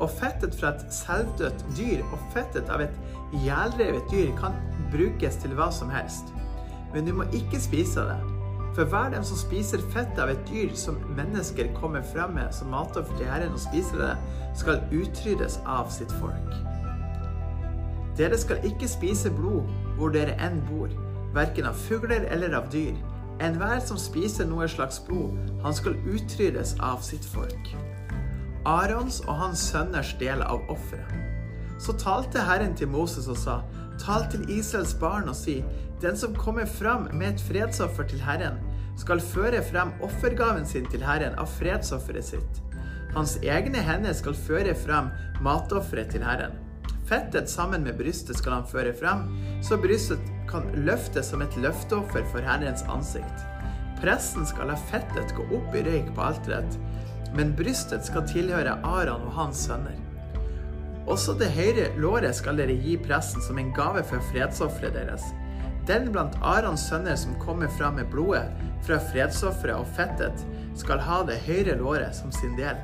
Og 0.00 0.10
fettet 0.16 0.56
fra 0.56 0.72
et 0.74 0.84
selvdødt 0.94 1.64
dyr 1.76 2.04
og 2.08 2.20
fettet 2.34 2.70
av 2.72 2.82
et 2.84 3.00
ihjelrevet 3.36 4.06
dyr 4.12 4.32
kan 4.38 4.56
brukes 4.92 5.36
til 5.42 5.54
hva 5.58 5.68
som 5.74 5.92
helst. 5.92 6.32
Men 6.94 7.06
du 7.06 7.14
må 7.14 7.28
ikke 7.36 7.60
spise 7.62 8.06
det. 8.08 8.18
For 8.74 8.86
hver 8.86 9.10
den 9.12 9.24
som 9.26 9.38
spiser 9.38 9.82
fettet 9.92 10.18
av 10.22 10.30
et 10.30 10.42
dyr 10.48 10.72
som 10.78 10.98
mennesker 11.16 11.72
kommer 11.76 12.04
frem 12.12 12.36
med 12.38 12.54
som 12.54 12.70
matoffer 12.72 13.18
til 13.18 13.28
Herren 13.28 13.54
og 13.56 13.62
spiser 13.62 13.98
det, 13.98 14.12
skal 14.58 14.82
utryddes 14.94 15.58
av 15.66 15.90
sitt 15.92 16.12
folk. 16.22 16.54
Dere 18.18 18.38
skal 18.38 18.62
ikke 18.66 18.88
spise 18.90 19.30
blod 19.34 19.68
hvor 19.98 20.14
dere 20.14 20.36
enn 20.42 20.60
bor, 20.68 20.90
verken 21.34 21.68
av 21.70 21.78
fugler 21.88 22.26
eller 22.30 22.54
av 22.58 22.70
dyr. 22.72 22.96
Enhver 23.40 23.78
som 23.84 23.98
spiser 23.98 24.48
noe 24.48 24.68
slags 24.68 25.00
blod, 25.06 25.36
han 25.64 25.74
skal 25.76 25.96
utryddes 26.04 26.74
av 26.84 27.00
sitt 27.04 27.24
folk. 27.34 27.72
Arons 28.68 29.20
og 29.26 29.36
hans 29.40 29.62
sønners 29.70 30.14
del 30.20 30.42
av 30.44 30.66
offeret. 30.72 31.12
Så 31.80 31.94
talte 31.96 32.42
Herren 32.44 32.74
til 32.76 32.90
Moses 32.92 33.28
og 33.30 33.38
sa, 33.40 33.60
Tal 34.00 34.24
til 34.32 34.46
Israels 34.52 34.94
barn 34.96 35.28
og 35.28 35.36
si, 35.36 35.60
Den 36.00 36.16
som 36.16 36.36
kommer 36.36 36.64
fram 36.64 37.08
med 37.12 37.34
et 37.34 37.42
fredsoffer 37.44 38.06
til 38.08 38.20
Herren, 38.24 38.56
skal 38.96 39.20
føre 39.20 39.60
frem 39.64 39.92
offergaven 40.04 40.66
sin 40.66 40.86
til 40.88 41.04
Herren 41.04 41.36
av 41.40 41.48
fredsofferet 41.58 42.24
sitt. 42.24 42.60
Hans 43.12 43.36
egne 43.42 43.82
hender 43.84 44.14
skal 44.16 44.36
føre 44.36 44.74
frem 44.76 45.10
matofferet 45.44 46.12
til 46.14 46.24
Herren. 46.24 46.56
Fettet 47.10 47.50
sammen 47.50 47.84
med 47.84 47.98
brystet 47.98 48.38
skal 48.38 48.60
han 48.60 48.68
føre 48.70 48.94
frem, 48.96 49.26
så 49.66 49.76
brystet 49.80 50.20
kan 50.50 50.68
løftes 50.86 51.32
som 51.32 51.42
et 51.42 51.56
løfteoffer 51.60 52.24
for 52.32 52.44
Herrens 52.46 52.84
ansikt. 52.88 53.46
Presten 54.00 54.46
skal 54.48 54.70
la 54.70 54.78
fettet 54.88 55.34
gå 55.36 55.44
opp 55.58 55.74
i 55.76 55.82
røyk 55.84 56.12
på 56.16 56.24
alteret, 56.24 56.78
men 57.36 57.54
brystet 57.56 58.06
skal 58.06 58.26
tilhøre 58.28 58.78
Aron 58.86 59.28
og 59.28 59.36
hans 59.36 59.66
sønner. 59.68 59.98
Også 61.10 61.34
det 61.38 61.50
høyre 61.54 61.88
låret 61.98 62.36
skal 62.38 62.58
dere 62.60 62.76
gi 62.78 62.96
presten 63.00 63.42
som 63.42 63.58
en 63.58 63.72
gave 63.74 64.02
for 64.06 64.22
fredsofferet 64.30 64.94
deres. 64.94 65.24
Den 65.88 66.10
blant 66.14 66.36
Arons 66.44 66.84
sønner 66.90 67.16
som 67.18 67.38
kommer 67.42 67.70
fram 67.78 67.96
med 67.98 68.10
blodet 68.12 68.46
fra 68.86 69.00
fredsofferet 69.10 69.80
og 69.80 69.88
fettet, 69.96 70.44
skal 70.78 71.02
ha 71.02 71.22
det 71.26 71.40
høyre 71.44 71.76
låret 71.80 72.14
som 72.16 72.30
sin 72.32 72.54
del. 72.58 72.78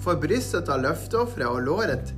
For 0.00 0.18
brystet 0.20 0.68
av 0.72 0.82
løfteofferet 0.84 1.48
og 1.48 1.62
låret 1.68 2.12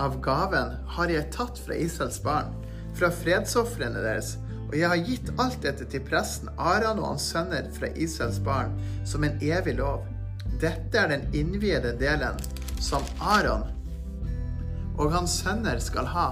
av 0.00 0.18
gaven 0.24 0.76
har 0.94 1.12
jeg 1.12 1.32
tatt 1.34 1.58
fra 1.60 1.76
Israels 1.76 2.20
barn, 2.24 2.52
fra 2.96 3.10
fredsofrene 3.12 4.04
deres, 4.04 4.36
og 4.68 4.78
jeg 4.78 4.88
har 4.88 5.04
gitt 5.08 5.32
alt 5.42 5.60
dette 5.64 5.88
til 5.92 6.04
presten 6.06 6.48
Aran 6.56 7.00
og 7.00 7.10
hans 7.10 7.28
sønner 7.32 7.68
fra 7.76 7.90
Israels 7.92 8.40
barn 8.44 8.72
som 9.08 9.24
en 9.26 9.36
evig 9.44 9.76
lov. 9.80 10.06
Dette 10.62 10.94
er 10.94 11.08
den 11.10 11.24
innviede 11.34 11.90
delen 11.98 12.36
som 12.78 13.02
Aron 13.18 13.64
og 15.00 15.08
hans 15.10 15.40
sønner 15.40 15.80
skal 15.82 16.06
ha 16.06 16.26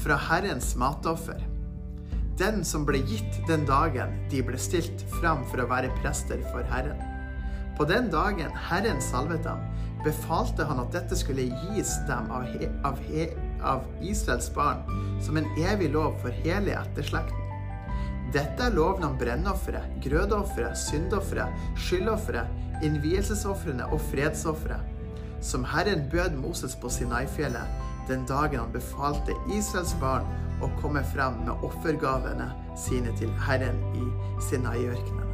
fra 0.00 0.16
Herrens 0.30 0.70
matoffer. 0.80 1.42
Den 2.40 2.62
som 2.64 2.86
ble 2.88 3.02
gitt 3.10 3.40
den 3.48 3.66
dagen 3.68 4.14
de 4.32 4.40
ble 4.46 4.56
stilt 4.62 5.02
fram 5.18 5.42
for 5.50 5.60
å 5.60 5.68
være 5.68 5.90
prester 5.98 6.40
for 6.52 6.64
Herren. 6.70 7.02
På 7.76 7.84
den 7.90 8.08
dagen 8.14 8.54
Herren 8.70 9.02
salvet 9.04 9.42
dem, 9.44 9.60
befalte 10.06 10.64
han 10.64 10.80
at 10.80 10.94
dette 10.94 11.18
skulle 11.18 11.50
gis 11.50 11.98
dem 12.08 12.30
av, 12.32 12.46
he, 12.54 12.70
av, 12.86 13.02
he, 13.10 13.26
av 13.60 13.84
Israels 14.00 14.48
barn 14.54 14.86
som 15.20 15.36
en 15.36 15.50
evig 15.58 15.90
lov 15.92 16.16
for 16.22 16.32
hele 16.46 16.78
etterslekten. 16.78 17.44
Dette 18.32 18.70
er 18.70 18.74
loven 18.76 19.04
om 19.08 19.20
brennofferet, 19.20 19.98
grødofferet, 20.04 20.76
syndofferet, 20.78 21.68
skyldofferet, 21.80 22.67
innvielsesofrene 22.84 23.86
og 23.92 24.00
fredsofferet, 24.10 24.96
som 25.40 25.64
Herren 25.64 26.08
bød 26.10 26.38
Moses 26.40 26.74
på 26.76 26.90
Sinai-fjellet 26.90 27.86
den 28.08 28.24
dagen 28.26 28.58
han 28.58 28.72
befalte 28.72 29.34
Israels 29.52 29.92
barn 30.00 30.24
å 30.64 30.70
komme 30.80 31.02
frem 31.12 31.42
med 31.44 31.64
offergavene 31.66 32.48
sine 32.78 33.12
til 33.20 33.32
Herren 33.44 33.76
i 33.92 34.06
Sinai-ørkenen. 34.48 35.26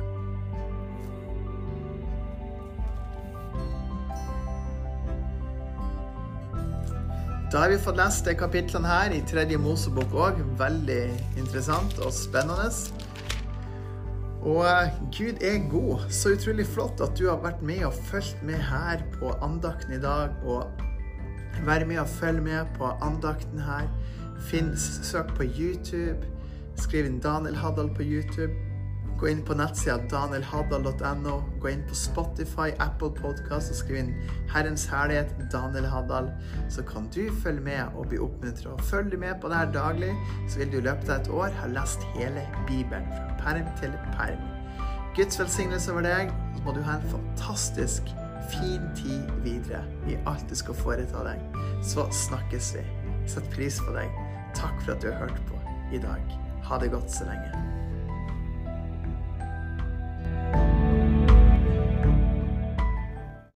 Da 7.53 7.61
har 7.63 7.71
vi 7.71 7.79
fått 7.79 8.01
lest 8.01 8.27
de 8.27 8.35
kapitlene 8.35 8.91
her 8.91 9.13
i 9.15 9.21
tredje 9.31 9.61
Mosebok 9.63 10.17
òg. 10.19 10.41
Veldig 10.59 11.03
interessant 11.39 12.01
og 12.03 12.11
spennende. 12.11 12.67
Og 14.45 14.65
eh, 14.69 14.93
Gud 15.19 15.41
er 15.41 15.71
god. 15.71 16.05
Så 16.13 16.35
utrolig 16.37 16.67
flott 16.67 17.01
at 17.01 17.17
du 17.19 17.29
har 17.31 17.41
vært 17.45 17.63
med 17.65 17.87
og 17.89 17.97
fulgt 18.11 18.43
med 18.45 18.61
her 18.61 19.01
på 19.17 19.33
andakten 19.45 19.97
i 19.97 20.03
dag. 20.03 20.35
Og 20.45 20.67
være 21.65 21.89
med 21.89 21.99
og 21.99 22.09
følge 22.09 22.45
med 22.45 22.77
på 22.77 22.93
andakten 23.03 23.65
her. 23.65 23.89
Finn, 24.51 24.75
søk 24.77 25.33
på 25.39 25.49
YouTube. 25.49 26.29
Skriv 26.77 27.07
inn 27.09 27.21
Daniel 27.25 27.57
Haddal 27.57 27.89
på 27.97 28.05
YouTube. 28.05 28.74
Gå 29.21 29.29
inn 29.31 29.43
på 29.47 29.55
nettsida 29.55 29.99
danielhaddal.no. 30.11 31.35
Gå 31.63 31.69
inn 31.71 31.85
på 31.89 31.95
Spotify, 31.95 32.73
Apple 32.83 33.13
Podcast 33.15 33.71
og 33.71 33.79
skriv 33.79 34.01
inn 34.01 34.15
'Herrens 34.51 34.87
herlighet', 34.91 35.35
Daniel 35.53 35.87
Haddal. 35.87 36.33
Så 36.69 36.83
kan 36.83 37.09
du 37.15 37.31
følge 37.43 37.61
med 37.61 37.95
og 37.95 38.09
bli 38.09 38.19
oppmuntra. 38.19 38.77
Følg 38.91 39.13
du 39.13 39.19
med 39.19 39.41
på 39.41 39.49
det 39.49 39.57
her 39.57 39.73
daglig, 39.73 40.13
så 40.49 40.59
vil 40.59 40.73
du 40.73 40.77
i 40.79 40.87
løpet 40.89 41.09
av 41.09 41.21
et 41.21 41.31
år 41.31 41.55
ha 41.61 41.71
lest 41.71 42.03
hele 42.15 42.43
Bibelen 42.67 43.07
fra 43.15 43.39
perm 43.45 43.71
til 43.81 43.95
perm. 44.19 44.43
Guds 45.17 45.41
velsignelse 45.41 45.93
over 45.93 46.03
deg. 46.03 46.33
Så 46.57 46.63
må 46.65 46.73
du 46.73 46.83
ha 46.83 46.99
en 46.99 47.11
fantastisk 47.11 48.03
fin 48.51 48.83
tid 48.97 49.31
videre 49.45 49.85
i 50.09 50.19
alt 50.27 50.51
du 50.51 50.55
skal 50.59 50.75
foreta 50.75 51.25
deg. 51.27 51.61
Så 51.83 52.09
snakkes 52.11 52.75
vi. 52.77 52.85
Sett 53.27 53.47
pris 53.55 53.79
på 53.81 53.95
deg. 53.97 54.11
Takk 54.55 54.83
for 54.83 54.97
at 54.97 55.03
du 55.03 55.13
har 55.13 55.25
hørt 55.27 55.41
på 55.49 55.61
i 55.95 56.03
dag. 56.03 56.37
Ha 56.65 56.79
det 56.79 56.93
godt 56.93 57.13
så 57.13 57.29
lenge. 57.29 57.74